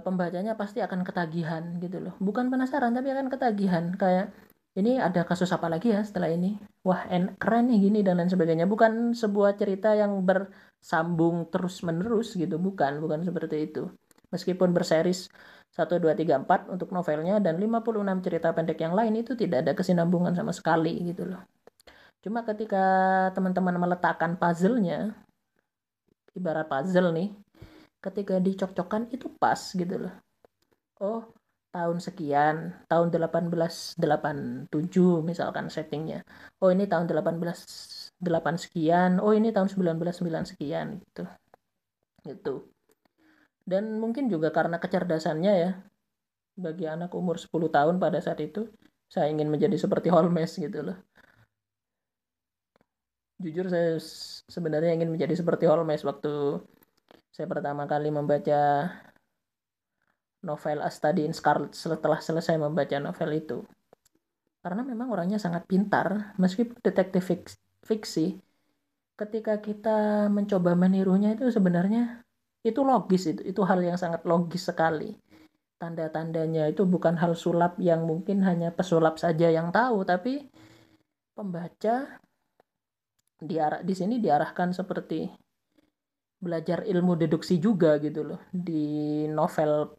pembacanya 0.00 0.56
pasti 0.56 0.80
akan 0.80 1.04
ketagihan 1.04 1.76
gitu 1.84 2.00
loh. 2.00 2.16
Bukan 2.16 2.48
penasaran 2.48 2.96
tapi 2.96 3.12
akan 3.12 3.28
ketagihan. 3.28 3.92
Kayak 4.00 4.32
ini 4.76 5.00
ada 5.00 5.24
kasus 5.24 5.48
apa 5.56 5.72
lagi 5.72 5.88
ya 5.88 6.04
setelah 6.04 6.28
ini? 6.28 6.60
Wah 6.84 7.08
en 7.08 7.32
keren 7.40 7.72
nih 7.72 7.88
gini 7.88 8.04
dan 8.04 8.20
lain 8.20 8.28
sebagainya. 8.28 8.68
Bukan 8.68 9.16
sebuah 9.16 9.56
cerita 9.56 9.96
yang 9.96 10.20
bersambung 10.20 11.48
terus 11.48 11.80
menerus 11.80 12.36
gitu 12.36 12.60
bukan 12.60 13.00
bukan 13.00 13.24
seperti 13.24 13.72
itu. 13.72 13.88
Meskipun 14.28 14.76
berseris 14.76 15.32
1, 15.72 15.96
2, 15.96 16.12
3, 16.12 16.44
4 16.44 16.68
untuk 16.68 16.92
novelnya 16.92 17.40
dan 17.40 17.56
56 17.56 18.20
cerita 18.20 18.52
pendek 18.52 18.78
yang 18.84 18.92
lain 18.92 19.16
itu 19.16 19.32
tidak 19.32 19.64
ada 19.64 19.72
kesinambungan 19.72 20.36
sama 20.36 20.52
sekali 20.52 20.92
gitu 21.08 21.24
loh. 21.24 21.40
Cuma 22.20 22.44
ketika 22.44 22.84
teman-teman 23.32 23.80
meletakkan 23.80 24.36
puzzle-nya 24.36 25.16
ibarat 26.36 26.68
puzzle 26.68 27.16
nih 27.16 27.32
ketika 28.04 28.36
dicocokkan 28.36 29.08
itu 29.08 29.32
pas 29.40 29.58
gitu 29.72 30.04
loh. 30.04 30.14
Oh 31.00 31.35
tahun 31.76 31.98
sekian, 32.00 32.56
tahun 32.88 33.12
1887 33.12 34.72
misalkan 35.20 35.68
settingnya. 35.68 36.24
Oh 36.64 36.72
ini 36.72 36.88
tahun 36.88 37.04
18 37.04 37.36
8 38.16 38.56
sekian, 38.56 39.20
oh 39.20 39.36
ini 39.36 39.52
tahun 39.52 39.68
1909 39.68 40.56
sekian 40.56 41.04
gitu. 41.04 41.28
Gitu. 42.24 42.54
Dan 43.68 44.00
mungkin 44.00 44.32
juga 44.32 44.48
karena 44.48 44.80
kecerdasannya 44.80 45.52
ya, 45.52 45.70
bagi 46.56 46.88
anak 46.88 47.12
umur 47.12 47.36
10 47.36 47.68
tahun 47.68 48.00
pada 48.00 48.24
saat 48.24 48.40
itu, 48.40 48.72
saya 49.12 49.28
ingin 49.28 49.52
menjadi 49.52 49.76
seperti 49.76 50.08
Holmes 50.08 50.56
gitu 50.56 50.80
loh. 50.80 50.96
Jujur 53.36 53.68
saya 53.68 54.00
sebenarnya 54.48 54.96
ingin 54.96 55.12
menjadi 55.12 55.36
seperti 55.36 55.68
Holmes 55.68 56.00
waktu 56.08 56.56
saya 57.28 57.44
pertama 57.44 57.84
kali 57.84 58.08
membaca 58.08 58.88
novel 60.46 60.78
A 60.78 60.88
Study 60.88 61.26
in 61.26 61.34
Scarlet 61.34 61.74
setelah 61.74 62.22
selesai 62.22 62.54
membaca 62.54 62.94
novel 63.02 63.30
itu. 63.34 63.58
Karena 64.62 64.86
memang 64.86 65.10
orangnya 65.10 65.42
sangat 65.42 65.66
pintar, 65.66 66.38
meskipun 66.38 66.78
detektif 66.78 67.26
fiksi, 67.82 68.38
ketika 69.18 69.58
kita 69.58 70.30
mencoba 70.30 70.78
menirunya 70.78 71.34
itu 71.34 71.50
sebenarnya 71.50 72.22
itu 72.62 72.82
logis 72.82 73.30
itu, 73.30 73.42
itu 73.42 73.62
hal 73.66 73.82
yang 73.82 73.98
sangat 73.98 74.22
logis 74.22 74.66
sekali. 74.66 75.14
Tanda-tandanya 75.76 76.70
itu 76.70 76.86
bukan 76.86 77.18
hal 77.18 77.34
sulap 77.34 77.78
yang 77.82 78.06
mungkin 78.06 78.42
hanya 78.42 78.72
pesulap 78.72 79.18
saja 79.18 79.50
yang 79.50 79.70
tahu, 79.70 80.02
tapi 80.02 80.46
pembaca 81.36 82.22
diarah 83.36 83.84
di 83.84 83.92
sini 83.92 84.16
diarahkan 84.16 84.72
seperti 84.72 85.28
belajar 86.40 86.84
ilmu 86.84 87.16
deduksi 87.16 87.60
juga 87.60 88.00
gitu 88.00 88.24
loh 88.24 88.40
di 88.52 89.24
novel 89.28 89.92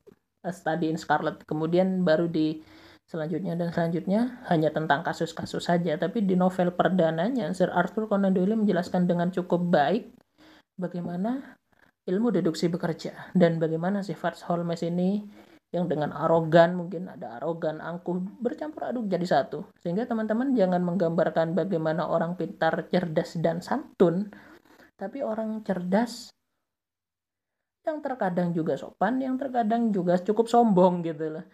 Study 0.46 0.92
in 0.92 1.00
Scarlet 1.00 1.42
kemudian 1.44 2.06
baru 2.06 2.30
di 2.30 2.62
selanjutnya 3.08 3.56
dan 3.56 3.72
selanjutnya 3.72 4.44
hanya 4.52 4.70
tentang 4.70 5.02
kasus-kasus 5.02 5.72
saja. 5.72 5.96
Tapi 5.96 6.28
di 6.28 6.36
novel 6.36 6.76
perdananya 6.76 7.48
Sir 7.56 7.72
Arthur 7.72 8.12
Conan 8.12 8.36
Doyle 8.36 8.60
menjelaskan 8.60 9.08
dengan 9.08 9.32
cukup 9.32 9.64
baik 9.72 10.12
bagaimana 10.76 11.58
ilmu 12.08 12.32
deduksi 12.32 12.68
bekerja 12.72 13.34
dan 13.36 13.60
bagaimana 13.60 14.04
sifat 14.04 14.40
Holmes 14.48 14.84
ini 14.84 15.24
yang 15.76 15.92
dengan 15.92 16.16
arogan 16.16 16.80
mungkin 16.80 17.12
ada 17.12 17.36
arogan 17.40 17.84
angkuh 17.84 18.40
bercampur 18.40 18.88
aduk 18.88 19.12
jadi 19.12 19.28
satu. 19.28 19.68
Sehingga 19.80 20.08
teman-teman 20.08 20.56
jangan 20.56 20.80
menggambarkan 20.84 21.56
bagaimana 21.56 22.08
orang 22.08 22.40
pintar 22.40 22.88
cerdas 22.88 23.36
dan 23.40 23.60
santun 23.60 24.32
tapi 24.98 25.22
orang 25.22 25.62
cerdas 25.62 26.34
yang 27.88 28.04
terkadang 28.04 28.50
juga 28.52 28.76
sopan, 28.76 29.18
yang 29.24 29.40
terkadang 29.40 29.90
juga 29.96 30.20
cukup 30.20 30.52
sombong 30.52 31.02
gitu 31.08 31.40
loh. 31.40 31.46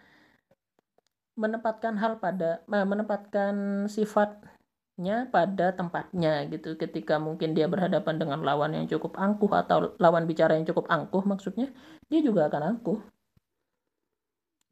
Menempatkan 1.34 1.98
hal 1.98 2.22
pada 2.22 2.62
menempatkan 2.70 3.86
sifatnya 3.90 5.26
pada 5.30 5.74
tempatnya 5.74 6.46
gitu. 6.50 6.78
Ketika 6.78 7.18
mungkin 7.18 7.54
dia 7.54 7.66
berhadapan 7.66 8.18
dengan 8.18 8.40
lawan 8.42 8.74
yang 8.74 8.86
cukup 8.86 9.18
angkuh 9.18 9.50
atau 9.50 9.98
lawan 9.98 10.26
bicara 10.30 10.54
yang 10.54 10.66
cukup 10.66 10.86
angkuh 10.90 11.22
maksudnya, 11.26 11.70
dia 12.06 12.20
juga 12.22 12.46
akan 12.46 12.62
angkuh. 12.76 12.98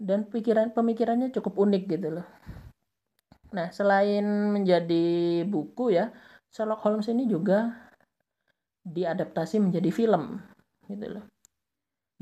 Dan 0.02 0.26
pikiran 0.26 0.74
pemikirannya 0.74 1.30
cukup 1.30 1.62
unik 1.62 1.82
gitu 1.86 2.08
loh. 2.20 2.26
Nah, 3.54 3.70
selain 3.70 4.24
menjadi 4.50 5.44
buku 5.46 5.94
ya, 5.94 6.10
Sherlock 6.50 6.82
Holmes 6.82 7.06
ini 7.06 7.30
juga 7.30 7.70
diadaptasi 8.82 9.62
menjadi 9.62 9.90
film 9.94 10.42
gitu 10.90 11.06
loh 11.18 11.31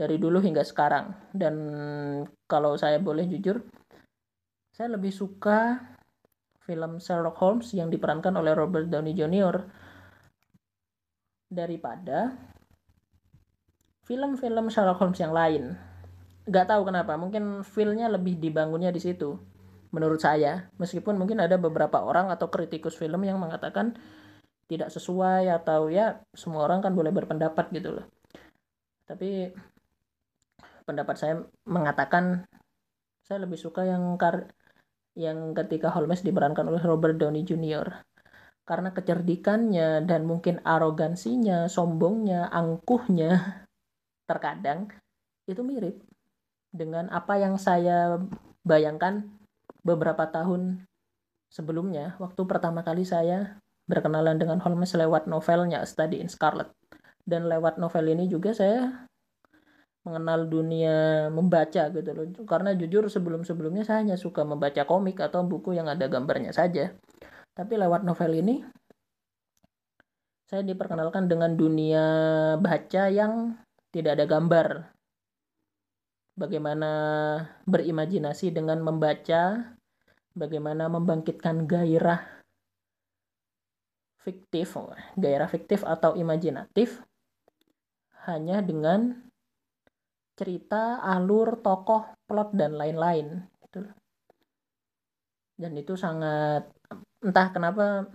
dari 0.00 0.16
dulu 0.16 0.40
hingga 0.40 0.64
sekarang 0.64 1.12
dan 1.36 1.54
kalau 2.48 2.72
saya 2.80 2.96
boleh 2.96 3.28
jujur 3.28 3.60
saya 4.72 4.96
lebih 4.96 5.12
suka 5.12 5.76
film 6.64 6.96
Sherlock 6.96 7.36
Holmes 7.36 7.68
yang 7.76 7.92
diperankan 7.92 8.32
oleh 8.32 8.56
Robert 8.56 8.88
Downey 8.88 9.12
Jr. 9.12 9.60
daripada 11.52 12.32
film-film 14.08 14.72
Sherlock 14.72 15.02
Holmes 15.02 15.20
yang 15.20 15.36
lain. 15.36 15.76
Gak 16.48 16.72
tahu 16.72 16.88
kenapa, 16.88 17.20
mungkin 17.20 17.60
filmnya 17.60 18.08
lebih 18.08 18.40
dibangunnya 18.40 18.88
di 18.88 19.02
situ. 19.02 19.36
Menurut 19.92 20.22
saya, 20.22 20.70
meskipun 20.78 21.20
mungkin 21.20 21.42
ada 21.44 21.58
beberapa 21.58 22.00
orang 22.00 22.30
atau 22.32 22.48
kritikus 22.48 22.96
film 22.96 23.20
yang 23.26 23.36
mengatakan 23.36 23.98
tidak 24.70 24.88
sesuai 24.94 25.50
atau 25.50 25.90
ya 25.90 26.22
semua 26.32 26.64
orang 26.64 26.80
kan 26.80 26.94
boleh 26.94 27.10
berpendapat 27.10 27.68
gitu 27.74 27.98
loh. 27.98 28.06
Tapi 29.04 29.50
pendapat 30.84 31.16
saya 31.16 31.34
mengatakan 31.66 32.44
saya 33.24 33.46
lebih 33.46 33.58
suka 33.60 33.86
yang 33.86 34.18
kar 34.18 34.50
yang 35.18 35.52
ketika 35.54 35.90
Holmes 35.90 36.22
diperankan 36.22 36.66
oleh 36.66 36.82
Robert 36.82 37.18
Downey 37.18 37.42
Jr. 37.46 38.06
Karena 38.64 38.94
kecerdikannya 38.94 40.06
dan 40.06 40.22
mungkin 40.26 40.62
arogansinya, 40.62 41.66
sombongnya, 41.66 42.46
angkuhnya 42.54 43.66
terkadang 44.30 44.94
itu 45.50 45.66
mirip 45.66 45.98
dengan 46.70 47.10
apa 47.10 47.34
yang 47.42 47.58
saya 47.58 48.22
bayangkan 48.62 49.26
beberapa 49.82 50.30
tahun 50.30 50.86
sebelumnya 51.50 52.14
waktu 52.22 52.46
pertama 52.46 52.86
kali 52.86 53.02
saya 53.02 53.58
berkenalan 53.90 54.38
dengan 54.38 54.62
Holmes 54.62 54.94
lewat 54.94 55.26
novelnya 55.26 55.82
Study 55.82 56.22
in 56.22 56.30
Scarlet 56.30 56.70
dan 57.26 57.50
lewat 57.50 57.82
novel 57.82 58.14
ini 58.14 58.30
juga 58.30 58.54
saya 58.54 59.09
mengenal 60.00 60.48
dunia 60.48 61.28
membaca 61.28 61.92
gitu 61.92 62.10
loh. 62.16 62.24
Karena 62.48 62.72
jujur 62.72 63.06
sebelum-sebelumnya 63.12 63.84
saya 63.84 64.00
hanya 64.04 64.16
suka 64.16 64.42
membaca 64.42 64.84
komik 64.88 65.20
atau 65.20 65.44
buku 65.44 65.76
yang 65.76 65.88
ada 65.88 66.08
gambarnya 66.08 66.56
saja. 66.56 66.96
Tapi 67.52 67.76
lewat 67.76 68.06
novel 68.06 68.40
ini 68.40 68.64
saya 70.50 70.66
diperkenalkan 70.66 71.30
dengan 71.30 71.54
dunia 71.54 72.04
baca 72.58 73.06
yang 73.12 73.54
tidak 73.94 74.18
ada 74.18 74.26
gambar. 74.26 74.68
Bagaimana 76.34 76.90
berimajinasi 77.68 78.50
dengan 78.50 78.80
membaca 78.80 79.76
bagaimana 80.32 80.88
membangkitkan 80.88 81.68
gairah 81.68 82.40
fiktif 84.20 84.76
gairah 85.16 85.48
fiktif 85.50 85.84
atau 85.84 86.16
imajinatif 86.16 87.02
hanya 88.24 88.60
dengan 88.64 89.29
cerita, 90.40 91.04
alur, 91.04 91.60
tokoh, 91.60 92.16
plot 92.24 92.56
dan 92.56 92.80
lain-lain 92.80 93.44
gitu. 93.60 93.84
Dan 95.60 95.76
itu 95.76 95.92
sangat 96.00 96.72
entah 97.20 97.48
kenapa 97.52 98.08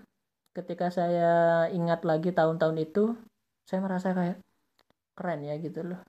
ketika 0.58 0.90
saya 0.90 1.70
ingat 1.70 2.02
lagi 2.02 2.34
tahun-tahun 2.34 2.78
itu 2.82 3.14
saya 3.70 3.86
merasa 3.86 4.18
kayak 4.18 4.42
keren 5.14 5.46
ya 5.46 5.56
gitu 5.62 5.86
loh. 5.86 6.02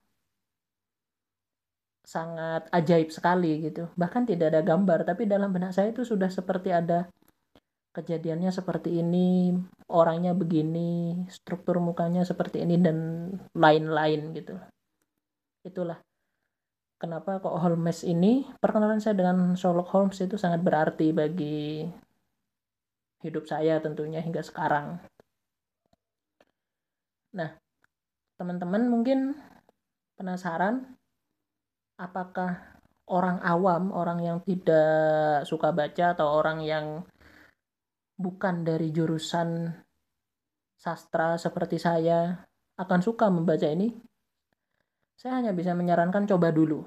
Sangat 2.01 2.65
ajaib 2.73 3.13
sekali 3.13 3.61
gitu. 3.69 3.93
Bahkan 3.93 4.25
tidak 4.25 4.57
ada 4.57 4.61
gambar 4.65 5.05
tapi 5.05 5.29
dalam 5.29 5.53
benak 5.53 5.77
saya 5.77 5.93
itu 5.93 6.01
sudah 6.01 6.33
seperti 6.33 6.73
ada 6.73 7.05
kejadiannya 7.93 8.49
seperti 8.49 9.01
ini, 9.01 9.53
orangnya 9.89 10.33
begini, 10.33 11.25
struktur 11.29 11.81
mukanya 11.81 12.25
seperti 12.25 12.65
ini 12.65 12.81
dan 12.81 12.97
lain-lain 13.53 14.33
gitu. 14.37 14.57
Itulah 15.65 16.06
kenapa 16.97 17.37
kok 17.37 17.57
Holmes 17.61 18.01
ini 18.01 18.45
perkenalan 18.57 18.97
saya 18.97 19.13
dengan 19.17 19.53
Sherlock 19.53 19.89
Holmes 19.93 20.17
itu 20.17 20.35
sangat 20.35 20.65
berarti 20.65 21.13
bagi 21.13 21.85
hidup 23.21 23.45
saya 23.49 23.81
tentunya 23.81 24.21
hingga 24.21 24.41
sekarang. 24.41 25.01
Nah, 27.37 27.53
teman-teman 28.37 28.89
mungkin 28.89 29.37
penasaran 30.17 30.97
apakah 31.97 32.77
orang 33.09 33.41
awam, 33.41 33.93
orang 33.93 34.19
yang 34.21 34.37
tidak 34.45 35.45
suka 35.45 35.73
baca 35.73 36.13
atau 36.17 36.27
orang 36.33 36.61
yang 36.65 36.85
bukan 38.17 38.65
dari 38.65 38.89
jurusan 38.89 39.69
sastra 40.77 41.37
seperti 41.37 41.77
saya 41.81 42.45
akan 42.77 42.99
suka 43.01 43.29
membaca 43.29 43.65
ini? 43.65 44.06
Saya 45.17 45.41
hanya 45.41 45.49
bisa 45.49 45.73
menyarankan 45.73 46.29
coba 46.29 46.53
dulu. 46.53 46.85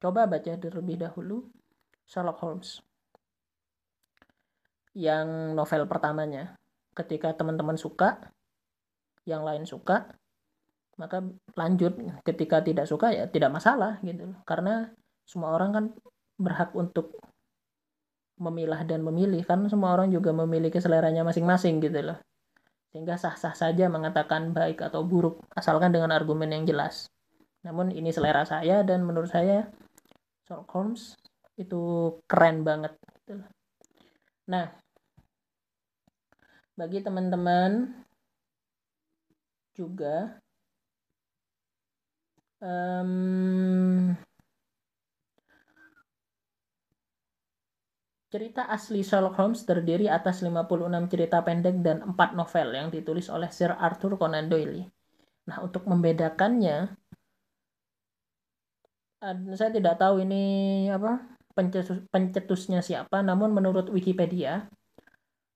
Coba 0.00 0.24
baca 0.24 0.56
terlebih 0.56 0.96
dahulu 0.96 1.44
Sherlock 2.08 2.40
Holmes. 2.40 2.80
yang 4.94 5.58
novel 5.58 5.90
pertamanya. 5.90 6.54
Ketika 6.94 7.34
teman-teman 7.34 7.74
suka 7.74 8.30
yang 9.26 9.42
lain 9.42 9.66
suka 9.66 10.06
maka 10.94 11.20
lanjut. 11.58 11.98
Ketika 12.22 12.62
tidak 12.62 12.86
suka 12.86 13.10
ya 13.10 13.26
tidak 13.26 13.50
masalah 13.50 13.98
gitu 14.06 14.30
karena 14.46 14.94
semua 15.26 15.50
orang 15.58 15.70
kan 15.74 15.84
berhak 16.38 16.70
untuk 16.78 17.18
memilah 18.38 18.86
dan 18.86 19.02
memilih 19.02 19.42
kan 19.42 19.66
semua 19.66 19.98
orang 19.98 20.14
juga 20.14 20.30
memiliki 20.30 20.78
seleranya 20.78 21.26
masing-masing 21.26 21.82
gitu 21.82 22.14
loh. 22.14 22.18
Sehingga 22.94 23.18
sah-sah 23.18 23.58
saja 23.58 23.90
mengatakan 23.90 24.54
baik 24.54 24.78
atau 24.78 25.02
buruk 25.02 25.42
asalkan 25.58 25.90
dengan 25.90 26.14
argumen 26.14 26.54
yang 26.54 26.62
jelas 26.62 27.10
namun 27.64 27.90
ini 27.90 28.12
selera 28.12 28.44
saya 28.44 28.84
dan 28.84 29.02
menurut 29.02 29.32
saya 29.32 29.66
Sherlock 30.44 30.70
Holmes 30.76 31.16
itu 31.56 32.14
keren 32.28 32.60
banget 32.62 32.92
gitu 33.24 33.40
nah 34.44 34.68
bagi 36.76 37.00
teman-teman 37.00 38.04
juga 39.74 40.38
um, 42.60 44.12
Cerita 48.34 48.66
asli 48.66 49.06
Sherlock 49.06 49.38
Holmes 49.38 49.62
terdiri 49.62 50.10
atas 50.10 50.42
56 50.42 50.66
cerita 51.06 51.38
pendek 51.46 51.78
dan 51.86 52.02
4 52.02 52.34
novel 52.34 52.74
yang 52.74 52.90
ditulis 52.90 53.30
oleh 53.30 53.46
Sir 53.54 53.70
Arthur 53.78 54.18
Conan 54.18 54.50
Doyle. 54.50 54.90
Nah, 55.46 55.62
untuk 55.62 55.86
membedakannya, 55.86 56.93
saya 59.56 59.70
tidak 59.72 59.96
tahu 59.96 60.20
ini 60.20 60.44
apa 60.92 61.24
pencetus, 61.56 62.04
pencetusnya 62.12 62.84
siapa, 62.84 63.24
namun 63.24 63.54
menurut 63.56 63.88
Wikipedia 63.88 64.68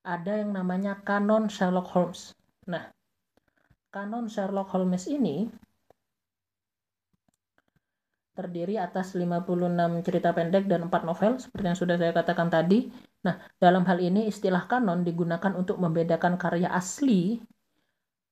ada 0.06 0.32
yang 0.40 0.56
namanya 0.56 0.96
kanon 1.04 1.52
Sherlock 1.52 1.92
Holmes. 1.92 2.32
Nah, 2.64 2.88
kanon 3.92 4.32
Sherlock 4.32 4.72
Holmes 4.72 5.04
ini 5.10 5.50
terdiri 8.32 8.78
atas 8.78 9.18
56 9.18 10.06
cerita 10.06 10.30
pendek 10.30 10.70
dan 10.70 10.86
4 10.86 11.02
novel 11.02 11.42
seperti 11.42 11.66
yang 11.66 11.78
sudah 11.78 11.96
saya 11.98 12.14
katakan 12.14 12.48
tadi. 12.48 12.86
Nah, 13.26 13.34
dalam 13.58 13.82
hal 13.82 13.98
ini 13.98 14.30
istilah 14.30 14.70
kanon 14.70 15.02
digunakan 15.02 15.52
untuk 15.58 15.82
membedakan 15.82 16.38
karya 16.38 16.70
asli 16.70 17.42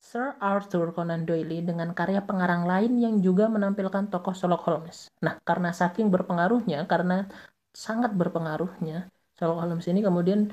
Sir 0.00 0.38
Arthur 0.38 0.94
Conan 0.94 1.26
Doyle 1.26 1.60
dengan 1.64 1.90
karya 1.92 2.22
pengarang 2.22 2.64
lain 2.64 3.02
yang 3.02 3.14
juga 3.20 3.50
menampilkan 3.50 4.06
tokoh 4.12 4.32
Sherlock 4.32 4.62
Holmes. 4.64 5.10
Nah, 5.20 5.36
karena 5.42 5.74
saking 5.74 6.08
berpengaruhnya, 6.14 6.86
karena 6.86 7.26
sangat 7.74 8.14
berpengaruhnya, 8.14 9.10
Sherlock 9.34 9.60
Holmes 9.66 9.86
ini 9.90 10.00
kemudian 10.00 10.52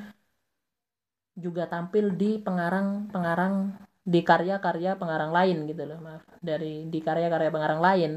juga 1.37 1.65
tampil 1.65 2.13
di 2.13 2.37
pengarang-pengarang 2.41 3.55
di 4.03 4.19
karya-karya 4.21 4.99
pengarang 4.99 5.31
lain 5.31 5.57
gitu 5.69 5.83
loh, 5.87 5.99
maaf, 6.03 6.23
dari 6.43 6.85
di 6.91 6.99
karya-karya 6.99 7.49
pengarang 7.49 7.81
lain 7.81 8.11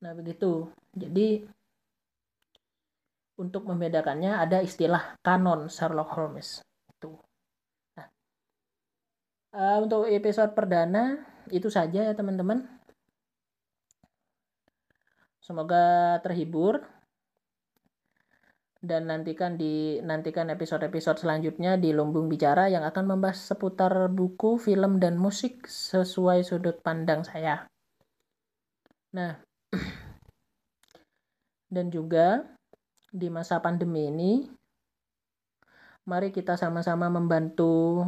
Nah, 0.00 0.12
begitu. 0.16 0.72
Jadi 0.96 1.44
untuk 3.40 3.62
membedakannya 3.68 4.36
ada 4.36 4.58
istilah 4.64 5.16
kanon 5.24 5.68
Sherlock 5.68 6.10
Holmes. 6.16 6.64
Uh, 9.50 9.82
untuk 9.82 10.06
episode 10.06 10.54
perdana 10.54 11.26
itu 11.50 11.66
saja 11.66 12.06
ya 12.06 12.14
teman-teman. 12.14 12.70
Semoga 15.42 16.16
terhibur 16.22 16.78
dan 18.80 19.10
nantikan 19.10 19.58
di 19.58 19.98
nantikan 20.00 20.48
episode-episode 20.54 21.20
selanjutnya 21.20 21.76
di 21.76 21.90
Lumbung 21.90 22.30
Bicara 22.30 22.70
yang 22.70 22.86
akan 22.86 23.04
membahas 23.10 23.52
seputar 23.52 24.08
buku, 24.08 24.56
film 24.56 25.02
dan 25.02 25.18
musik 25.18 25.66
sesuai 25.66 26.46
sudut 26.46 26.78
pandang 26.80 27.26
saya. 27.26 27.66
Nah, 29.18 29.34
dan 31.74 31.90
juga 31.90 32.46
di 33.10 33.26
masa 33.26 33.58
pandemi 33.58 34.06
ini 34.06 34.46
mari 36.06 36.30
kita 36.30 36.54
sama-sama 36.54 37.10
membantu 37.10 38.06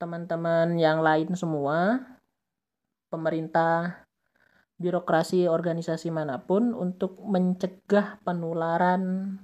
teman-teman 0.00 0.80
yang 0.80 1.04
lain 1.04 1.36
semua 1.36 2.00
pemerintah 3.12 4.00
birokrasi 4.80 5.44
organisasi 5.44 6.08
mana 6.08 6.40
pun 6.40 6.72
untuk 6.72 7.20
mencegah 7.20 8.16
penularan 8.24 9.36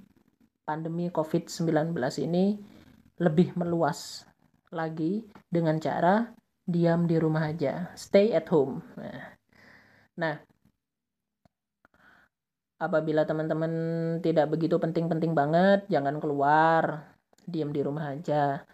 pandemi 0.65 1.13
COVID-19 1.13 1.93
ini 2.25 2.57
lebih 3.21 3.53
meluas 3.61 4.25
lagi 4.73 5.29
dengan 5.45 5.77
cara 5.77 6.33
diam 6.67 7.05
di 7.07 7.21
rumah 7.21 7.53
aja, 7.53 7.93
stay 7.95 8.33
at 8.33 8.49
home. 8.51 8.83
Nah, 8.99 9.23
nah 10.19 10.35
apabila 12.81 13.23
teman-teman 13.29 13.73
tidak 14.25 14.51
begitu 14.51 14.81
penting-penting 14.81 15.33
banget, 15.33 15.87
jangan 15.87 16.19
keluar, 16.19 17.15
diam 17.47 17.71
di 17.71 17.81
rumah 17.81 18.17
aja. 18.17 18.67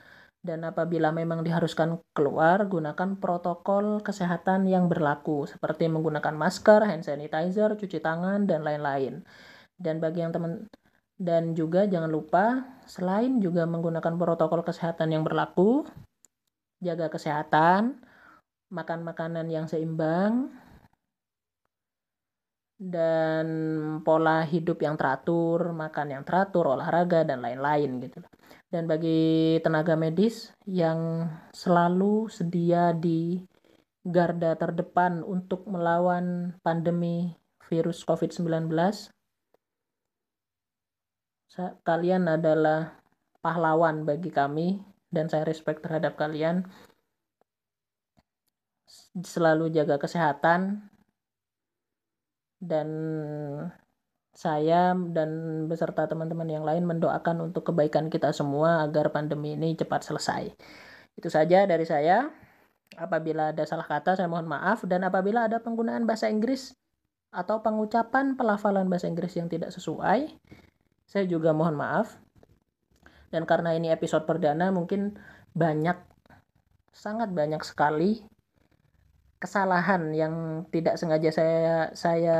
Dan 0.42 0.66
apabila 0.66 1.14
memang 1.14 1.46
diharuskan 1.46 2.02
keluar, 2.10 2.66
gunakan 2.66 3.14
protokol 3.14 4.02
kesehatan 4.02 4.66
yang 4.66 4.90
berlaku, 4.90 5.46
seperti 5.46 5.86
menggunakan 5.86 6.34
masker, 6.34 6.82
hand 6.82 7.06
sanitizer, 7.06 7.78
cuci 7.78 8.02
tangan, 8.02 8.50
dan 8.50 8.66
lain-lain. 8.66 9.22
Dan 9.78 10.02
bagi 10.02 10.26
yang 10.26 10.34
teman 10.34 10.66
dan 11.22 11.54
juga 11.54 11.86
jangan 11.86 12.10
lupa 12.10 12.66
selain 12.90 13.38
juga 13.38 13.62
menggunakan 13.70 14.18
protokol 14.18 14.66
kesehatan 14.66 15.14
yang 15.14 15.22
berlaku, 15.22 15.86
jaga 16.82 17.06
kesehatan, 17.06 18.02
makan 18.74 19.06
makanan 19.06 19.46
yang 19.46 19.70
seimbang, 19.70 20.50
dan 22.82 23.46
pola 24.02 24.42
hidup 24.42 24.82
yang 24.82 24.98
teratur, 24.98 25.70
makan 25.70 26.18
yang 26.18 26.24
teratur, 26.26 26.74
olahraga 26.74 27.22
dan 27.22 27.38
lain-lain 27.38 28.02
gitu. 28.02 28.18
Dan 28.72 28.88
bagi 28.88 29.60
tenaga 29.60 29.92
medis 30.00 30.48
yang 30.64 31.28
selalu 31.52 32.32
sedia 32.32 32.96
di 32.96 33.36
garda 34.00 34.56
terdepan 34.56 35.20
untuk 35.20 35.68
melawan 35.68 36.56
pandemi 36.64 37.36
virus 37.68 38.00
COVID-19, 38.08 38.72
kalian 41.84 42.32
adalah 42.32 42.96
pahlawan 43.44 44.08
bagi 44.08 44.32
kami 44.32 44.80
dan 45.12 45.28
saya 45.28 45.44
respect 45.44 45.84
terhadap 45.84 46.16
kalian. 46.16 46.64
Selalu 49.20 49.68
jaga 49.68 50.00
kesehatan, 50.00 50.88
dan 52.62 52.88
saya 54.32 54.96
dan 54.96 55.30
beserta 55.68 56.08
teman-teman 56.08 56.48
yang 56.48 56.64
lain 56.64 56.88
mendoakan 56.88 57.52
untuk 57.52 57.68
kebaikan 57.68 58.08
kita 58.08 58.32
semua 58.32 58.80
agar 58.80 59.12
pandemi 59.12 59.52
ini 59.52 59.76
cepat 59.76 60.08
selesai. 60.08 60.52
Itu 61.16 61.28
saja 61.28 61.68
dari 61.68 61.84
saya. 61.84 62.32
Apabila 62.92 63.56
ada 63.56 63.64
salah 63.64 63.88
kata 63.88 64.20
saya 64.20 64.28
mohon 64.28 64.44
maaf 64.44 64.84
dan 64.84 65.04
apabila 65.08 65.48
ada 65.48 65.64
penggunaan 65.64 66.04
bahasa 66.04 66.28
Inggris 66.28 66.76
atau 67.32 67.64
pengucapan 67.64 68.36
pelafalan 68.36 68.84
bahasa 68.92 69.08
Inggris 69.08 69.32
yang 69.32 69.48
tidak 69.48 69.72
sesuai, 69.72 70.28
saya 71.08 71.24
juga 71.24 71.56
mohon 71.56 71.72
maaf. 71.76 72.20
Dan 73.32 73.48
karena 73.48 73.72
ini 73.72 73.88
episode 73.88 74.28
perdana 74.28 74.68
mungkin 74.68 75.16
banyak 75.56 75.96
sangat 76.92 77.32
banyak 77.32 77.64
sekali 77.64 78.20
kesalahan 79.40 80.12
yang 80.12 80.34
tidak 80.68 81.00
sengaja 81.00 81.32
saya 81.32 81.76
saya 81.96 82.38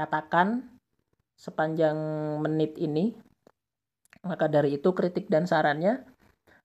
katakan 0.00 0.64
sepanjang 1.36 1.96
menit 2.40 2.80
ini 2.80 3.12
maka 4.24 4.48
dari 4.48 4.76
itu 4.76 4.92
kritik 4.92 5.28
dan 5.28 5.46
sarannya 5.48 6.04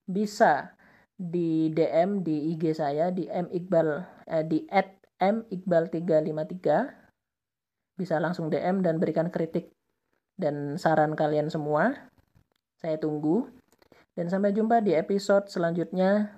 bisa 0.04 0.76
di 1.16 1.72
DM 1.72 2.20
di 2.20 2.52
IG 2.52 2.76
saya 2.76 3.08
di 3.08 3.24
M 3.28 3.48
Iqbal 3.48 3.88
eh, 4.28 4.44
di 4.44 4.68
at 4.68 4.92
M 5.16 5.48
Iqbal 5.48 5.88
353 5.88 7.96
bisa 7.96 8.20
langsung 8.20 8.52
DM 8.52 8.84
dan 8.84 9.00
berikan 9.00 9.32
kritik 9.32 9.72
dan 10.36 10.76
saran 10.76 11.16
kalian 11.16 11.48
semua. 11.48 12.12
Saya 12.76 13.00
tunggu 13.00 13.48
dan 14.12 14.28
sampai 14.28 14.52
jumpa 14.52 14.84
di 14.84 14.92
episode 14.92 15.48
selanjutnya 15.48 16.28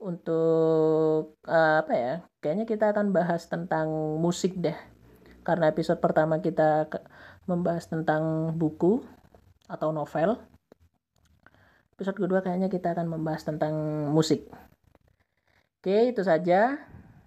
untuk 0.00 1.36
uh, 1.46 1.84
apa 1.84 1.94
ya 1.94 2.26
kayaknya 2.42 2.66
kita 2.66 2.90
akan 2.90 3.14
bahas 3.14 3.46
tentang 3.46 4.18
musik 4.18 4.58
deh 4.58 4.74
karena 5.42 5.70
episode 5.70 5.98
pertama 5.98 6.38
kita 6.38 6.86
membahas 7.46 7.90
tentang 7.90 8.54
buku 8.54 9.02
atau 9.66 9.90
novel 9.90 10.38
episode 11.94 12.18
kedua 12.18 12.40
kayaknya 12.42 12.70
kita 12.70 12.94
akan 12.94 13.06
membahas 13.10 13.46
tentang 13.46 13.74
musik 14.10 14.46
oke 15.82 15.96
itu 16.14 16.22
saja 16.22 16.78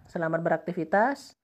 selamat 0.08 0.40
beraktivitas 0.44 1.36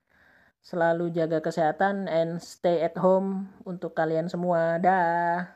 Selalu 0.61 1.09
jaga 1.09 1.41
kesehatan 1.41 2.05
and 2.05 2.37
stay 2.37 2.85
at 2.85 2.93
home 2.93 3.49
untuk 3.65 3.97
kalian 3.97 4.29
semua. 4.29 4.77
Dah. 4.77 5.49